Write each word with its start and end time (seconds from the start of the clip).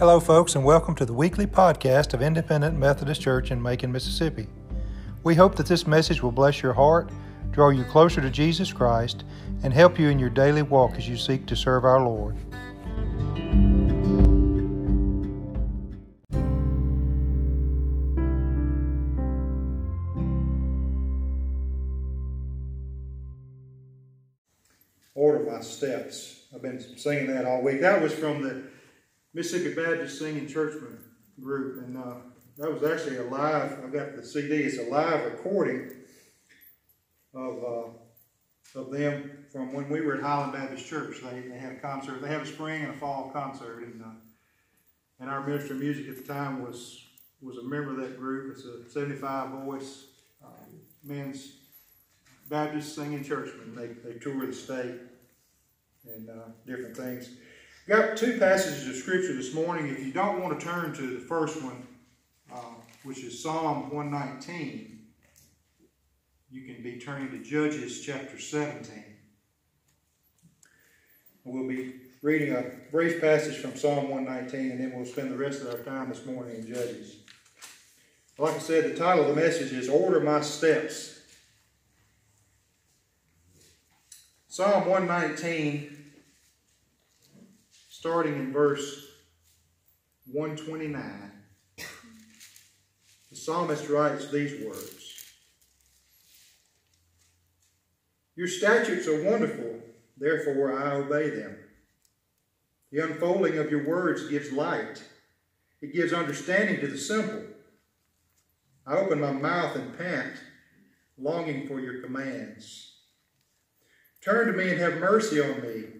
Hello, 0.00 0.18
folks, 0.18 0.54
and 0.54 0.64
welcome 0.64 0.94
to 0.94 1.04
the 1.04 1.12
weekly 1.12 1.46
podcast 1.46 2.14
of 2.14 2.22
Independent 2.22 2.74
Methodist 2.78 3.20
Church 3.20 3.50
in 3.50 3.60
Macon, 3.60 3.92
Mississippi. 3.92 4.46
We 5.24 5.34
hope 5.34 5.56
that 5.56 5.66
this 5.66 5.86
message 5.86 6.22
will 6.22 6.32
bless 6.32 6.62
your 6.62 6.72
heart, 6.72 7.10
draw 7.50 7.68
you 7.68 7.84
closer 7.84 8.22
to 8.22 8.30
Jesus 8.30 8.72
Christ, 8.72 9.24
and 9.62 9.74
help 9.74 9.98
you 9.98 10.08
in 10.08 10.18
your 10.18 10.30
daily 10.30 10.62
walk 10.62 10.94
as 10.94 11.06
you 11.06 11.18
seek 11.18 11.44
to 11.44 11.54
serve 11.54 11.84
our 11.84 12.02
Lord. 12.02 12.34
Order 25.14 25.44
my 25.44 25.60
steps. 25.60 26.46
I've 26.54 26.62
been 26.62 26.80
singing 26.96 27.26
that 27.26 27.44
all 27.44 27.60
week. 27.60 27.82
That 27.82 28.00
was 28.00 28.14
from 28.14 28.40
the 28.40 28.70
Mississippi 29.32 29.74
Baptist 29.74 30.18
Singing 30.18 30.48
Churchman 30.48 30.98
group, 31.40 31.84
and 31.84 31.96
uh, 31.96 32.14
that 32.58 32.72
was 32.72 32.82
actually 32.82 33.18
a 33.18 33.24
live. 33.24 33.78
I've 33.84 33.92
got 33.92 34.16
the 34.16 34.24
CD. 34.24 34.56
It's 34.56 34.78
a 34.78 34.90
live 34.90 35.24
recording 35.24 35.90
of 37.32 37.64
uh, 37.64 38.78
of 38.80 38.90
them 38.90 39.46
from 39.52 39.72
when 39.72 39.88
we 39.88 40.00
were 40.00 40.16
at 40.16 40.22
Highland 40.22 40.52
Baptist 40.52 40.86
Church. 40.86 41.18
They, 41.22 41.40
they 41.40 41.58
had 41.58 41.72
a 41.72 41.80
concert. 41.80 42.20
They 42.20 42.28
have 42.28 42.42
a 42.42 42.46
spring 42.46 42.82
and 42.82 42.94
a 42.94 42.96
fall 42.96 43.30
concert, 43.32 43.84
and 43.84 44.02
uh, 44.02 44.08
and 45.20 45.30
our 45.30 45.46
minister 45.46 45.74
of 45.74 45.80
music 45.80 46.08
at 46.08 46.16
the 46.16 46.32
time 46.32 46.62
was 46.62 47.06
was 47.40 47.56
a 47.56 47.62
member 47.62 47.92
of 47.92 47.96
that 47.98 48.18
group. 48.18 48.52
It's 48.56 48.64
a 48.64 48.90
75 48.90 49.50
voice 49.64 50.06
um, 50.44 50.80
men's 51.04 51.52
Baptist 52.48 52.96
singing 52.96 53.22
churchman. 53.22 53.76
They 53.76 54.10
they 54.10 54.18
tour 54.18 54.44
the 54.44 54.52
state 54.52 54.96
and 56.04 56.28
uh, 56.28 56.48
different 56.66 56.96
things. 56.96 57.30
Got 57.90 58.16
two 58.16 58.38
passages 58.38 58.86
of 58.86 58.94
scripture 58.94 59.34
this 59.34 59.52
morning. 59.52 59.88
If 59.88 59.98
you 59.98 60.12
don't 60.12 60.40
want 60.40 60.60
to 60.60 60.64
turn 60.64 60.94
to 60.94 61.18
the 61.18 61.18
first 61.18 61.60
one, 61.60 61.84
uh, 62.52 62.74
which 63.02 63.24
is 63.24 63.42
Psalm 63.42 63.90
119, 63.90 65.06
you 66.52 66.72
can 66.72 66.84
be 66.84 67.00
turning 67.00 67.30
to 67.30 67.38
Judges 67.42 68.00
chapter 68.00 68.38
17. 68.38 69.02
We'll 71.42 71.66
be 71.66 71.94
reading 72.22 72.54
a 72.54 72.70
brief 72.92 73.20
passage 73.20 73.56
from 73.56 73.74
Psalm 73.74 74.08
119, 74.08 74.70
and 74.70 74.80
then 74.80 74.92
we'll 74.94 75.04
spend 75.04 75.32
the 75.32 75.36
rest 75.36 75.60
of 75.60 75.74
our 75.74 75.78
time 75.78 76.10
this 76.10 76.24
morning 76.24 76.58
in 76.58 76.68
Judges. 76.68 77.16
Like 78.38 78.54
I 78.54 78.58
said, 78.58 78.84
the 78.84 78.96
title 78.96 79.28
of 79.28 79.34
the 79.34 79.42
message 79.42 79.72
is 79.72 79.88
Order 79.88 80.20
My 80.20 80.42
Steps. 80.42 81.22
Psalm 84.46 84.86
119 84.86 85.99
starting 88.00 88.36
in 88.36 88.50
verse 88.50 89.08
129, 90.32 91.32
the 91.76 93.36
psalmist 93.36 93.90
writes 93.90 94.30
these 94.30 94.64
words 94.64 95.22
Your 98.36 98.48
statutes 98.48 99.06
are 99.06 99.22
wonderful, 99.22 99.80
therefore 100.16 100.78
I 100.78 100.92
obey 100.92 101.28
them. 101.28 101.58
The 102.90 103.04
unfolding 103.04 103.58
of 103.58 103.70
your 103.70 103.86
words 103.86 104.28
gives 104.28 104.50
light, 104.50 105.04
it 105.82 105.92
gives 105.92 106.14
understanding 106.14 106.80
to 106.80 106.86
the 106.86 106.96
simple. 106.96 107.42
I 108.86 108.96
open 108.96 109.20
my 109.20 109.32
mouth 109.32 109.76
and 109.76 109.98
pant, 109.98 110.36
longing 111.18 111.68
for 111.68 111.78
your 111.80 112.00
commands. 112.00 112.94
Turn 114.24 114.46
to 114.46 114.54
me 114.54 114.70
and 114.70 114.80
have 114.80 114.96
mercy 114.96 115.38
on 115.38 115.60
me 115.60 115.99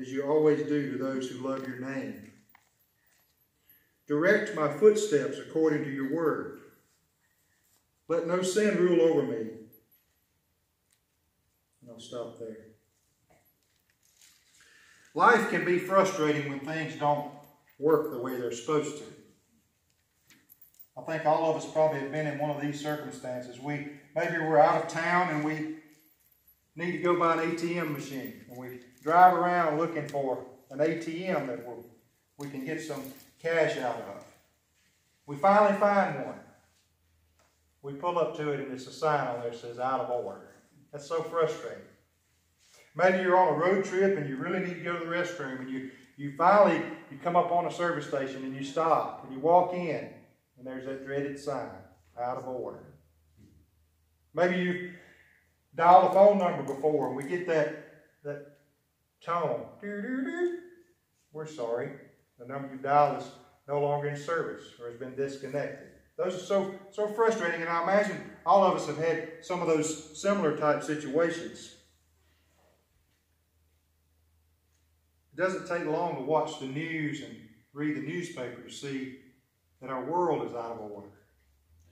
as 0.00 0.12
you 0.12 0.22
always 0.22 0.66
do 0.66 0.92
to 0.92 0.98
those 0.98 1.28
who 1.28 1.46
love 1.46 1.66
your 1.66 1.78
name. 1.78 2.30
Direct 4.06 4.54
my 4.54 4.68
footsteps 4.68 5.38
according 5.38 5.84
to 5.84 5.90
your 5.90 6.14
word. 6.14 6.60
Let 8.08 8.26
no 8.26 8.42
sin 8.42 8.78
rule 8.78 9.02
over 9.02 9.22
me. 9.22 9.36
And 11.82 11.90
I'll 11.90 12.00
stop 12.00 12.38
there. 12.38 12.56
Life 15.14 15.50
can 15.50 15.64
be 15.64 15.78
frustrating 15.78 16.48
when 16.50 16.60
things 16.60 16.94
don't 16.96 17.30
work 17.78 18.12
the 18.12 18.18
way 18.18 18.36
they're 18.36 18.52
supposed 18.52 18.98
to. 18.98 19.04
I 20.96 21.02
think 21.02 21.26
all 21.26 21.50
of 21.50 21.56
us 21.56 21.70
probably 21.70 22.00
have 22.00 22.12
been 22.12 22.26
in 22.26 22.38
one 22.38 22.50
of 22.50 22.60
these 22.60 22.80
circumstances. 22.80 23.60
We 23.60 23.88
maybe 24.14 24.38
we're 24.38 24.58
out 24.58 24.84
of 24.84 24.88
town 24.88 25.28
and 25.30 25.44
we 25.44 25.77
need 26.78 26.92
to 26.92 26.98
go 26.98 27.18
buy 27.18 27.42
an 27.42 27.50
ATM 27.50 27.92
machine. 27.92 28.44
And 28.48 28.56
we 28.56 28.80
drive 29.02 29.34
around 29.34 29.78
looking 29.78 30.08
for 30.08 30.44
an 30.70 30.78
ATM 30.78 31.46
that 31.48 31.66
we 31.66 31.74
we 32.38 32.48
can 32.48 32.64
get 32.64 32.80
some 32.80 33.02
cash 33.42 33.76
out 33.78 33.96
of. 33.96 34.24
We 35.26 35.36
finally 35.36 35.76
find 35.78 36.24
one. 36.24 36.38
We 37.82 37.94
pull 37.94 38.18
up 38.18 38.36
to 38.36 38.50
it 38.50 38.60
and 38.60 38.72
it's 38.72 38.86
a 38.86 38.92
sign 38.92 39.26
on 39.26 39.40
there 39.40 39.50
that 39.50 39.58
says 39.58 39.78
out 39.78 40.00
of 40.00 40.10
order. 40.10 40.54
That's 40.92 41.06
so 41.06 41.22
frustrating. 41.22 41.82
Maybe 42.94 43.18
you're 43.18 43.36
on 43.36 43.54
a 43.54 43.58
road 43.58 43.84
trip 43.84 44.16
and 44.16 44.28
you 44.28 44.36
really 44.36 44.60
need 44.60 44.74
to 44.74 44.80
go 44.80 44.98
to 44.98 45.04
the 45.04 45.10
restroom 45.10 45.60
and 45.60 45.70
you, 45.70 45.90
you 46.16 46.34
finally 46.36 46.82
you 47.10 47.18
come 47.22 47.36
up 47.36 47.50
on 47.50 47.66
a 47.66 47.72
service 47.72 48.06
station 48.06 48.44
and 48.44 48.54
you 48.54 48.64
stop 48.64 49.24
and 49.24 49.32
you 49.32 49.40
walk 49.40 49.74
in 49.74 50.10
and 50.58 50.66
there's 50.66 50.86
that 50.86 51.04
dreaded 51.04 51.38
sign, 51.38 51.70
out 52.20 52.36
of 52.36 52.48
order. 52.48 52.84
Maybe 54.34 54.56
you 54.56 54.92
dial 55.78 56.08
a 56.08 56.12
phone 56.12 56.38
number 56.38 56.64
before 56.64 57.06
and 57.06 57.16
we 57.16 57.22
get 57.22 57.46
that, 57.46 58.02
that 58.24 58.58
tone. 59.24 59.64
We're 61.32 61.46
sorry. 61.46 61.90
The 62.38 62.46
number 62.46 62.68
you 62.74 62.78
dialed 62.78 63.22
is 63.22 63.28
no 63.68 63.80
longer 63.80 64.08
in 64.08 64.16
service 64.16 64.64
or 64.80 64.90
has 64.90 64.98
been 64.98 65.14
disconnected. 65.14 65.86
Those 66.16 66.34
are 66.34 66.44
so, 66.44 66.74
so 66.90 67.06
frustrating, 67.06 67.60
and 67.60 67.70
I 67.70 67.84
imagine 67.84 68.20
all 68.44 68.64
of 68.64 68.74
us 68.74 68.88
have 68.88 68.98
had 68.98 69.28
some 69.40 69.62
of 69.62 69.68
those 69.68 70.20
similar 70.20 70.56
type 70.56 70.82
situations. 70.82 71.76
It 75.32 75.40
doesn't 75.40 75.68
take 75.68 75.86
long 75.86 76.16
to 76.16 76.22
watch 76.22 76.58
the 76.58 76.66
news 76.66 77.22
and 77.22 77.36
read 77.72 77.96
the 77.96 78.00
newspaper 78.00 78.62
to 78.62 78.70
see 78.70 79.18
that 79.80 79.90
our 79.90 80.04
world 80.04 80.44
is 80.44 80.54
out 80.54 80.72
of 80.72 80.80
order. 80.80 81.12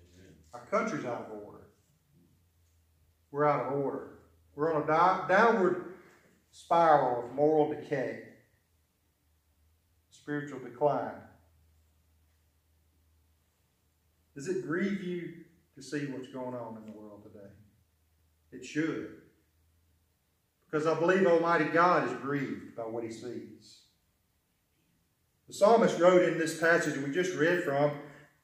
Amen. 0.00 0.32
Our 0.54 0.66
country's 0.66 1.04
out 1.04 1.28
of 1.30 1.44
order 1.44 1.65
we're 3.36 3.44
out 3.44 3.66
of 3.66 3.78
order. 3.78 4.08
We're 4.54 4.72
on 4.72 4.82
a 4.82 5.28
downward 5.28 5.92
spiral 6.52 7.26
of 7.26 7.34
moral 7.34 7.68
decay, 7.68 8.20
spiritual 10.10 10.60
decline. 10.60 11.12
Does 14.34 14.48
it 14.48 14.66
grieve 14.66 15.02
you 15.02 15.34
to 15.74 15.82
see 15.82 16.06
what's 16.06 16.28
going 16.28 16.54
on 16.54 16.78
in 16.78 16.90
the 16.90 16.98
world 16.98 17.24
today? 17.24 17.50
It 18.52 18.64
should. 18.64 19.08
Because 20.70 20.86
I 20.86 20.98
believe 20.98 21.26
Almighty 21.26 21.66
God 21.66 22.08
is 22.08 22.14
grieved 22.22 22.74
by 22.74 22.84
what 22.84 23.04
he 23.04 23.12
sees. 23.12 23.80
The 25.46 25.52
psalmist 25.52 26.00
wrote 26.00 26.22
in 26.22 26.38
this 26.38 26.58
passage 26.58 26.96
we 26.96 27.12
just 27.12 27.36
read 27.36 27.64
from, 27.64 27.90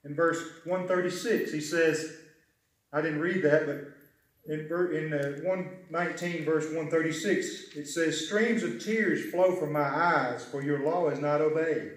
in 0.05 0.15
verse 0.15 0.39
136, 0.65 1.51
he 1.51 1.61
says, 1.61 2.15
I 2.93 3.01
didn't 3.01 3.21
read 3.21 3.43
that, 3.45 3.67
but 3.67 4.02
in, 4.47 4.61
in 4.61 5.13
uh, 5.13 5.41
119, 5.45 6.45
verse 6.45 6.65
136, 6.65 7.77
it 7.77 7.87
says, 7.87 8.27
Streams 8.27 8.63
of 8.63 8.83
tears 8.83 9.31
flow 9.31 9.55
from 9.55 9.73
my 9.73 9.81
eyes, 9.81 10.45
for 10.45 10.63
your 10.63 10.85
law 10.85 11.09
is 11.11 11.21
not 11.21 11.41
obeyed. 11.41 11.93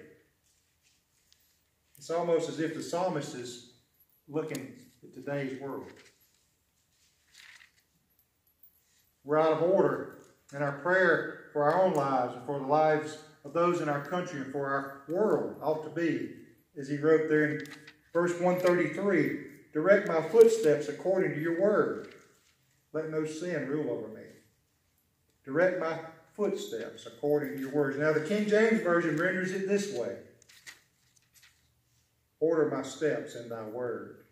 It's 1.97 2.11
almost 2.11 2.49
as 2.49 2.59
if 2.59 2.75
the 2.75 2.83
psalmist 2.83 3.33
is 3.35 3.73
looking 4.27 4.73
at 5.03 5.13
today's 5.13 5.59
world. 5.59 5.91
We're 9.23 9.39
out 9.39 9.53
of 9.53 9.63
order, 9.63 10.19
and 10.53 10.63
our 10.63 10.79
prayer 10.79 11.45
for 11.51 11.63
our 11.63 11.83
own 11.83 11.95
lives 11.95 12.35
and 12.35 12.45
for 12.45 12.59
the 12.59 12.65
lives 12.65 13.17
of 13.43 13.53
those 13.53 13.81
in 13.81 13.89
our 13.89 14.05
country 14.05 14.41
and 14.41 14.51
for 14.51 14.67
our 14.67 15.01
world 15.07 15.55
ought 15.61 15.83
to 15.83 15.89
be, 15.89 16.31
as 16.77 16.87
he 16.87 16.97
wrote 16.97 17.27
there 17.27 17.45
in 17.45 17.65
verse 18.13 18.39
133, 18.39 19.39
direct 19.73 20.07
my 20.07 20.21
footsteps 20.21 20.89
according 20.89 21.33
to 21.33 21.41
your 21.41 21.59
word. 21.59 22.14
Let 22.95 23.09
no 23.09 23.25
sin 23.25 23.67
rule 23.67 23.91
over 23.91 24.07
me. 24.07 24.23
Direct 25.43 25.81
my 25.81 25.99
footsteps 26.33 27.05
according 27.05 27.55
to 27.55 27.59
your 27.59 27.71
words. 27.71 27.97
Now, 27.97 28.13
the 28.13 28.21
King 28.21 28.47
James 28.47 28.79
Version 28.79 29.17
renders 29.17 29.51
it 29.51 29.67
this 29.67 29.93
way 29.93 30.15
Order 32.39 32.73
my 32.73 32.83
steps 32.83 33.35
in 33.35 33.49
thy 33.49 33.63
word. 33.63 34.23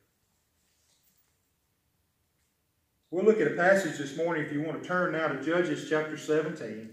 We'll 3.12 3.26
look 3.26 3.42
at 3.42 3.48
a 3.48 3.56
passage 3.56 3.98
this 3.98 4.16
morning 4.16 4.46
if 4.46 4.54
you 4.54 4.62
want 4.62 4.82
to 4.82 4.88
turn 4.88 5.12
now 5.12 5.28
to 5.28 5.44
Judges 5.44 5.90
chapter 5.90 6.16
17. 6.18 6.90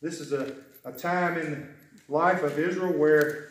This 0.00 0.20
is 0.20 0.32
a, 0.32 0.54
a 0.84 0.92
time 0.92 1.38
in 1.38 1.74
the 2.06 2.12
life 2.12 2.44
of 2.44 2.56
Israel 2.56 2.92
where 2.92 3.48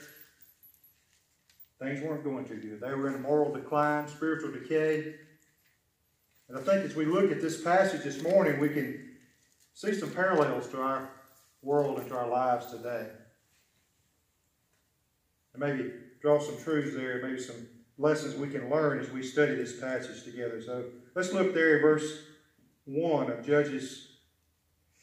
Things 1.83 2.01
weren't 2.01 2.23
going 2.23 2.45
too 2.45 2.55
good. 2.55 2.79
They 2.79 2.93
were 2.93 3.09
in 3.09 3.15
a 3.15 3.19
moral 3.19 3.53
decline, 3.53 4.07
spiritual 4.07 4.53
decay. 4.53 5.15
And 6.47 6.57
I 6.57 6.61
think 6.61 6.85
as 6.85 6.95
we 6.95 7.03
look 7.03 7.29
at 7.29 7.41
this 7.41 7.61
passage 7.61 8.03
this 8.03 8.23
morning, 8.23 8.57
we 8.61 8.69
can 8.69 9.09
see 9.73 9.93
some 9.93 10.11
parallels 10.11 10.69
to 10.69 10.81
our 10.81 11.09
world 11.61 11.99
and 11.99 12.07
to 12.07 12.15
our 12.15 12.29
lives 12.29 12.71
today. 12.71 13.07
And 15.53 15.59
maybe 15.59 15.91
draw 16.21 16.39
some 16.39 16.57
truths 16.63 16.95
there, 16.95 17.21
maybe 17.21 17.41
some 17.41 17.67
lessons 17.97 18.35
we 18.35 18.47
can 18.47 18.69
learn 18.69 18.99
as 18.99 19.11
we 19.11 19.21
study 19.21 19.55
this 19.55 19.77
passage 19.77 20.23
together. 20.23 20.61
So 20.61 20.85
let's 21.15 21.33
look 21.33 21.53
there 21.53 21.75
at 21.75 21.81
verse 21.81 22.19
1 22.85 23.29
of 23.29 23.45
Judges 23.45 24.07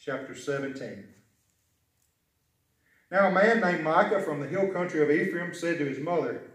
chapter 0.03 0.33
17. 0.33 1.03
Now 3.11 3.27
a 3.27 3.31
man 3.31 3.59
named 3.59 3.83
Micah 3.83 4.23
from 4.23 4.39
the 4.39 4.47
hill 4.47 4.69
country 4.69 5.03
of 5.03 5.11
Ephraim 5.11 5.53
said 5.53 5.77
to 5.77 5.85
his 5.85 5.99
mother, 5.99 6.47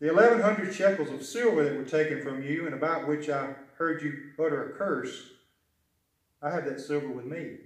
The 0.00 0.10
eleven 0.10 0.40
hundred 0.40 0.72
shekels 0.72 1.10
of 1.10 1.24
silver 1.24 1.64
that 1.64 1.76
were 1.76 1.84
taken 1.84 2.22
from 2.22 2.42
you, 2.42 2.66
and 2.66 2.74
about 2.74 3.08
which 3.08 3.28
I 3.28 3.54
heard 3.76 4.02
you 4.02 4.30
utter 4.38 4.70
a 4.70 4.78
curse, 4.78 5.30
I 6.40 6.50
have 6.50 6.64
that 6.66 6.80
silver 6.80 7.08
with 7.08 7.26
me. 7.26 7.56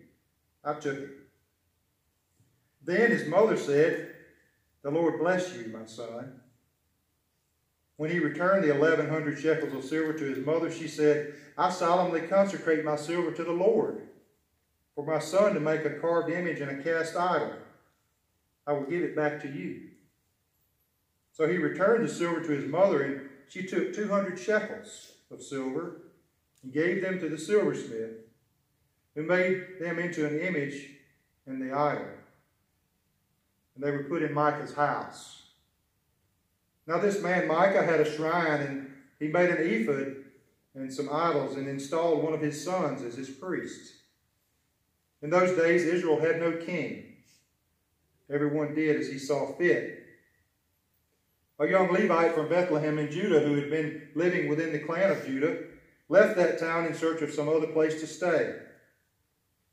I 0.64 0.74
took 0.74 0.96
it. 0.96 1.10
Then 2.84 3.10
his 3.10 3.28
mother 3.28 3.56
said, 3.56 4.14
The 4.82 4.90
Lord 4.90 5.18
bless 5.18 5.54
you, 5.54 5.66
my 5.68 5.84
son. 5.84 6.40
When 7.96 8.10
he 8.10 8.18
returned 8.18 8.64
the 8.64 8.74
eleven 8.74 9.08
hundred 9.08 9.38
shekels 9.38 9.74
of 9.74 9.84
silver 9.84 10.14
to 10.14 10.24
his 10.24 10.44
mother, 10.44 10.72
she 10.72 10.88
said, 10.88 11.34
I 11.56 11.70
solemnly 11.70 12.22
consecrate 12.22 12.84
my 12.84 12.96
silver 12.96 13.30
to 13.30 13.44
the 13.44 13.52
Lord. 13.52 14.08
For 14.94 15.04
my 15.04 15.18
son 15.18 15.54
to 15.54 15.60
make 15.60 15.84
a 15.84 15.98
carved 16.00 16.30
image 16.30 16.60
and 16.60 16.70
a 16.70 16.82
cast 16.82 17.14
idol, 17.14 17.52
I 18.66 18.72
will 18.72 18.84
give 18.84 19.02
it 19.02 19.14
back 19.14 19.40
to 19.42 19.48
you. 19.48 19.91
So 21.32 21.48
he 21.48 21.56
returned 21.56 22.04
the 22.04 22.12
silver 22.12 22.42
to 22.42 22.52
his 22.52 22.66
mother, 22.66 23.02
and 23.02 23.28
she 23.48 23.64
took 23.66 23.94
two 23.94 24.08
hundred 24.08 24.38
shekels 24.38 25.12
of 25.30 25.42
silver 25.42 26.02
and 26.62 26.72
gave 26.72 27.02
them 27.02 27.18
to 27.20 27.28
the 27.28 27.38
silversmith, 27.38 28.10
who 29.14 29.22
made 29.22 29.78
them 29.80 29.98
into 29.98 30.26
an 30.26 30.38
image 30.38 30.90
and 31.46 31.60
the 31.60 31.74
idol. 31.74 32.06
And 33.74 33.82
they 33.82 33.90
were 33.90 34.04
put 34.04 34.22
in 34.22 34.34
Micah's 34.34 34.74
house. 34.74 35.42
Now 36.86 36.98
this 36.98 37.22
man 37.22 37.48
Micah 37.48 37.82
had 37.82 38.00
a 38.00 38.16
shrine, 38.16 38.60
and 38.60 38.92
he 39.18 39.28
made 39.28 39.50
an 39.50 39.58
ephod 39.58 40.16
and 40.74 40.92
some 40.92 41.08
idols, 41.12 41.56
and 41.56 41.68
installed 41.68 42.22
one 42.22 42.32
of 42.32 42.40
his 42.40 42.62
sons 42.62 43.02
as 43.02 43.14
his 43.14 43.30
priest. 43.30 43.92
In 45.22 45.30
those 45.30 45.56
days, 45.56 45.84
Israel 45.84 46.20
had 46.20 46.40
no 46.40 46.52
king. 46.52 47.14
Everyone 48.30 48.74
did 48.74 48.96
as 48.96 49.08
he 49.08 49.18
saw 49.18 49.52
fit. 49.52 50.01
A 51.62 51.68
young 51.68 51.92
Levite 51.92 52.34
from 52.34 52.48
Bethlehem 52.48 52.98
in 52.98 53.08
Judah, 53.08 53.38
who 53.38 53.54
had 53.54 53.70
been 53.70 54.08
living 54.16 54.48
within 54.48 54.72
the 54.72 54.80
clan 54.80 55.12
of 55.12 55.24
Judah, 55.24 55.58
left 56.08 56.36
that 56.36 56.58
town 56.58 56.86
in 56.86 56.94
search 56.94 57.22
of 57.22 57.32
some 57.32 57.48
other 57.48 57.68
place 57.68 58.00
to 58.00 58.06
stay. 58.08 58.56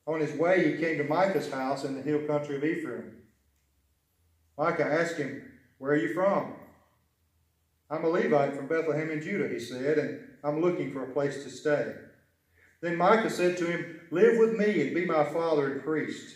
On 0.05 0.19
his 0.19 0.33
way, 0.33 0.71
he 0.71 0.77
came 0.77 0.99
to 0.99 1.03
Micah's 1.03 1.51
house 1.51 1.85
in 1.85 1.95
the 1.95 2.03
hill 2.03 2.27
country 2.27 2.57
of 2.57 2.63
Ephraim. 2.63 3.13
Micah 4.55 4.85
asked 4.85 5.17
him, 5.17 5.41
Where 5.79 5.93
are 5.93 5.97
you 5.97 6.13
from? 6.13 6.53
I'm 7.89 8.05
a 8.05 8.09
Levite 8.09 8.55
from 8.55 8.67
Bethlehem 8.67 9.09
in 9.09 9.23
Judah, 9.23 9.47
he 9.47 9.59
said, 9.59 9.97
and 9.97 10.19
I'm 10.43 10.61
looking 10.61 10.93
for 10.93 11.05
a 11.05 11.11
place 11.11 11.43
to 11.43 11.49
stay. 11.49 11.91
Then 12.81 12.97
Micah 12.97 13.31
said 13.31 13.57
to 13.57 13.65
him, 13.65 14.01
Live 14.11 14.37
with 14.37 14.59
me 14.59 14.81
and 14.81 14.93
be 14.93 15.05
my 15.05 15.23
father 15.23 15.71
and 15.71 15.83
priest. 15.83 16.35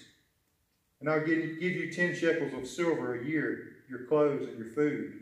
And 1.00 1.08
I'll 1.08 1.24
give 1.24 1.62
you 1.62 1.94
ten 1.94 2.16
shekels 2.16 2.54
of 2.56 2.68
silver 2.68 3.20
a 3.20 3.24
year, 3.24 3.84
your 3.88 4.06
clothes 4.06 4.48
and 4.48 4.58
your 4.58 4.70
food. 4.70 5.20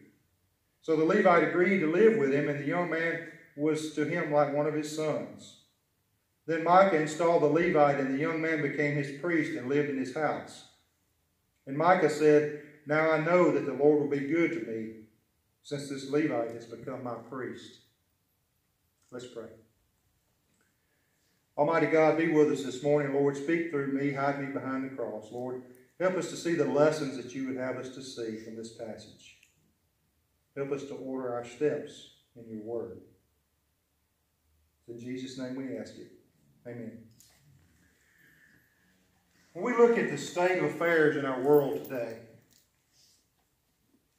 So 0.81 0.95
the 0.95 1.05
Levite 1.05 1.47
agreed 1.47 1.79
to 1.79 1.91
live 1.91 2.17
with 2.17 2.33
him, 2.33 2.49
and 2.49 2.59
the 2.59 2.67
young 2.67 2.89
man 2.89 3.27
was 3.55 3.93
to 3.93 4.05
him 4.05 4.31
like 4.31 4.53
one 4.53 4.65
of 4.65 4.73
his 4.73 4.95
sons. 4.95 5.59
Then 6.47 6.63
Micah 6.63 6.99
installed 6.99 7.43
the 7.43 7.47
Levite, 7.47 7.99
and 7.99 8.13
the 8.13 8.19
young 8.19 8.41
man 8.41 8.61
became 8.61 8.95
his 8.95 9.21
priest 9.21 9.57
and 9.57 9.69
lived 9.69 9.89
in 9.89 9.97
his 9.97 10.15
house. 10.15 10.69
And 11.67 11.77
Micah 11.77 12.09
said, 12.09 12.63
Now 12.87 13.11
I 13.11 13.19
know 13.19 13.51
that 13.51 13.65
the 13.65 13.73
Lord 13.73 14.01
will 14.01 14.09
be 14.09 14.27
good 14.27 14.51
to 14.53 14.71
me, 14.71 14.93
since 15.61 15.89
this 15.89 16.09
Levite 16.09 16.51
has 16.51 16.65
become 16.65 17.03
my 17.03 17.15
priest. 17.29 17.81
Let's 19.11 19.27
pray. 19.27 19.49
Almighty 21.57 21.87
God, 21.87 22.17
be 22.17 22.29
with 22.29 22.51
us 22.51 22.63
this 22.63 22.81
morning. 22.81 23.13
Lord, 23.13 23.37
speak 23.37 23.69
through 23.69 23.93
me, 23.93 24.13
hide 24.13 24.41
me 24.41 24.51
behind 24.51 24.83
the 24.83 24.95
cross. 24.95 25.31
Lord, 25.31 25.61
help 25.99 26.15
us 26.15 26.29
to 26.31 26.35
see 26.35 26.55
the 26.55 26.65
lessons 26.65 27.17
that 27.17 27.35
you 27.35 27.47
would 27.47 27.57
have 27.57 27.75
us 27.75 27.89
to 27.89 28.01
see 28.01 28.37
from 28.37 28.55
this 28.55 28.73
passage. 28.73 29.40
Help 30.55 30.71
us 30.71 30.83
to 30.85 30.95
order 30.95 31.33
our 31.33 31.45
steps 31.45 32.11
in 32.35 32.49
your 32.49 32.63
word. 32.63 33.01
In 34.87 34.99
Jesus' 34.99 35.37
name 35.37 35.55
we 35.55 35.77
ask 35.77 35.95
it. 35.95 36.11
Amen. 36.67 36.99
When 39.53 39.65
we 39.65 39.73
look 39.73 39.97
at 39.97 40.09
the 40.09 40.17
state 40.17 40.59
of 40.59 40.65
affairs 40.65 41.15
in 41.15 41.25
our 41.25 41.41
world 41.41 41.83
today, 41.83 42.19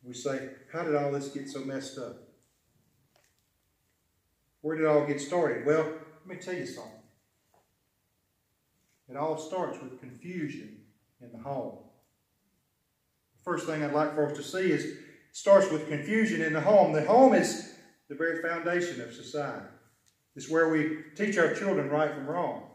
we 0.02 0.14
say, 0.14 0.50
how 0.72 0.82
did 0.82 0.94
all 0.94 1.12
this 1.12 1.28
get 1.28 1.48
so 1.48 1.60
messed 1.60 1.98
up? 1.98 2.16
Where 4.62 4.76
did 4.76 4.84
it 4.84 4.88
all 4.88 5.06
get 5.06 5.20
started? 5.20 5.66
Well, 5.66 5.84
let 5.84 6.26
me 6.26 6.36
tell 6.36 6.54
you 6.54 6.66
something. 6.66 6.92
It 9.08 9.16
all 9.16 9.36
starts 9.36 9.78
with 9.80 10.00
confusion 10.00 10.78
in 11.20 11.32
the 11.32 11.38
home. 11.38 11.78
The 13.36 13.44
first 13.44 13.66
thing 13.66 13.82
I'd 13.82 13.92
like 13.92 14.14
for 14.14 14.30
us 14.30 14.36
to 14.36 14.42
see 14.42 14.70
is 14.70 14.96
starts 15.32 15.70
with 15.70 15.88
confusion 15.88 16.42
in 16.42 16.52
the 16.52 16.60
home. 16.60 16.92
The 16.92 17.04
home 17.04 17.34
is 17.34 17.74
the 18.08 18.14
very 18.14 18.40
foundation 18.42 19.00
of 19.00 19.14
society. 19.14 19.66
It's 20.36 20.48
where 20.48 20.68
we 20.68 20.98
teach 21.16 21.36
our 21.38 21.54
children 21.54 21.90
right 21.90 22.14
from 22.14 22.26
wrong. 22.26 22.68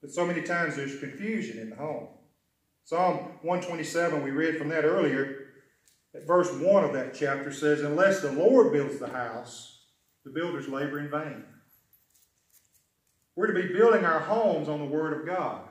But 0.00 0.10
so 0.10 0.26
many 0.26 0.42
times 0.42 0.76
there's 0.76 0.98
confusion 0.98 1.58
in 1.58 1.70
the 1.70 1.76
home. 1.76 2.08
Psalm 2.84 3.16
127, 3.42 4.22
we 4.22 4.32
read 4.32 4.58
from 4.58 4.68
that 4.70 4.84
earlier, 4.84 5.46
at 6.14 6.26
verse 6.26 6.52
1 6.52 6.84
of 6.84 6.92
that 6.92 7.14
chapter 7.14 7.52
says, 7.52 7.80
Unless 7.80 8.20
the 8.20 8.32
Lord 8.32 8.72
builds 8.72 8.98
the 8.98 9.08
house, 9.08 9.84
the 10.24 10.30
builders 10.30 10.68
labor 10.68 10.98
in 10.98 11.08
vain. 11.08 11.44
We're 13.36 13.46
to 13.46 13.54
be 13.54 13.72
building 13.72 14.04
our 14.04 14.20
homes 14.20 14.68
on 14.68 14.80
the 14.80 14.84
Word 14.84 15.18
of 15.18 15.26
God, 15.26 15.62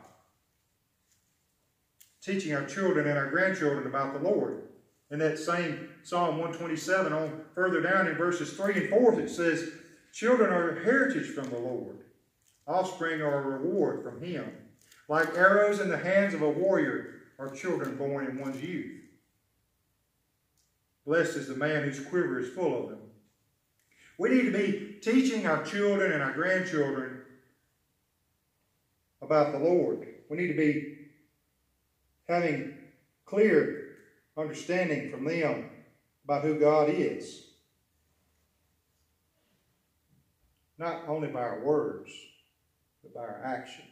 teaching 2.22 2.54
our 2.54 2.66
children 2.66 3.08
and 3.08 3.18
our 3.18 3.30
grandchildren 3.30 3.88
about 3.88 4.14
the 4.14 4.30
Lord. 4.30 4.64
In 5.10 5.20
that 5.20 5.40
same 5.40 5.90
Psalm 6.04 6.38
127, 6.38 7.12
on 7.12 7.42
further 7.54 7.82
down 7.82 8.08
in 8.08 8.16
verses 8.16 8.54
3 8.54 8.76
and 8.76 8.90
4, 8.90 9.20
it 9.20 9.30
says, 9.30 9.70
Children 10.14 10.52
are 10.52 10.70
a 10.70 10.84
heritage 10.84 11.28
from 11.34 11.50
the 11.50 11.60
Lord, 11.60 11.98
offspring 12.68 13.22
are 13.22 13.42
a 13.42 13.60
reward 13.60 14.04
from 14.04 14.22
Him. 14.22 14.50
Like 15.08 15.36
arrows 15.36 15.80
in 15.80 15.90
the 15.90 15.98
hands 15.98 16.34
of 16.34 16.42
a 16.42 16.50
warrior 16.50 17.16
are 17.38 17.50
children 17.50 17.98
born 17.98 18.28
in 18.28 18.40
one's 18.40 18.62
youth. 18.64 19.02
Blessed 21.06 21.36
is 21.36 21.48
the 21.48 21.56
man 21.56 21.84
whose 21.84 22.06
quiver 22.06 22.40
is 22.40 22.54
full 22.54 22.84
of 22.84 22.90
them. 22.90 23.00
We 24.18 24.30
need 24.30 24.44
to 24.44 24.52
be 24.52 24.98
teaching 25.02 25.48
our 25.48 25.64
children 25.64 26.12
and 26.12 26.22
our 26.22 26.32
grandchildren 26.32 27.22
about 29.22 29.52
the 29.52 29.60
Lord. 29.60 30.08
We 30.30 30.38
need 30.38 30.48
to 30.48 30.54
be 30.54 30.91
having 32.32 32.78
clear 33.26 33.82
understanding 34.38 35.12
from 35.12 35.26
them 35.26 35.70
about 36.26 36.44
who 36.44 36.60
God 36.60 36.90
is. 36.90 37.48
Not 40.78 41.04
only 41.08 41.28
by 41.28 41.42
our 41.42 41.64
words, 41.64 42.12
but 43.04 43.14
by 43.14 43.22
our 43.22 43.42
actions. 43.44 43.88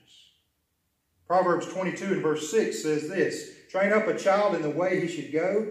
Proverbs 1.27 1.67
22 1.67 2.05
and 2.05 2.24
verse 2.24 2.50
6 2.50 2.81
says 2.81 3.08
this 3.08 3.51
Train 3.69 3.93
up 3.93 4.08
a 4.08 4.17
child 4.17 4.55
in 4.55 4.63
the 4.63 4.69
way 4.69 5.00
he 5.00 5.08
should 5.08 5.31
go, 5.31 5.67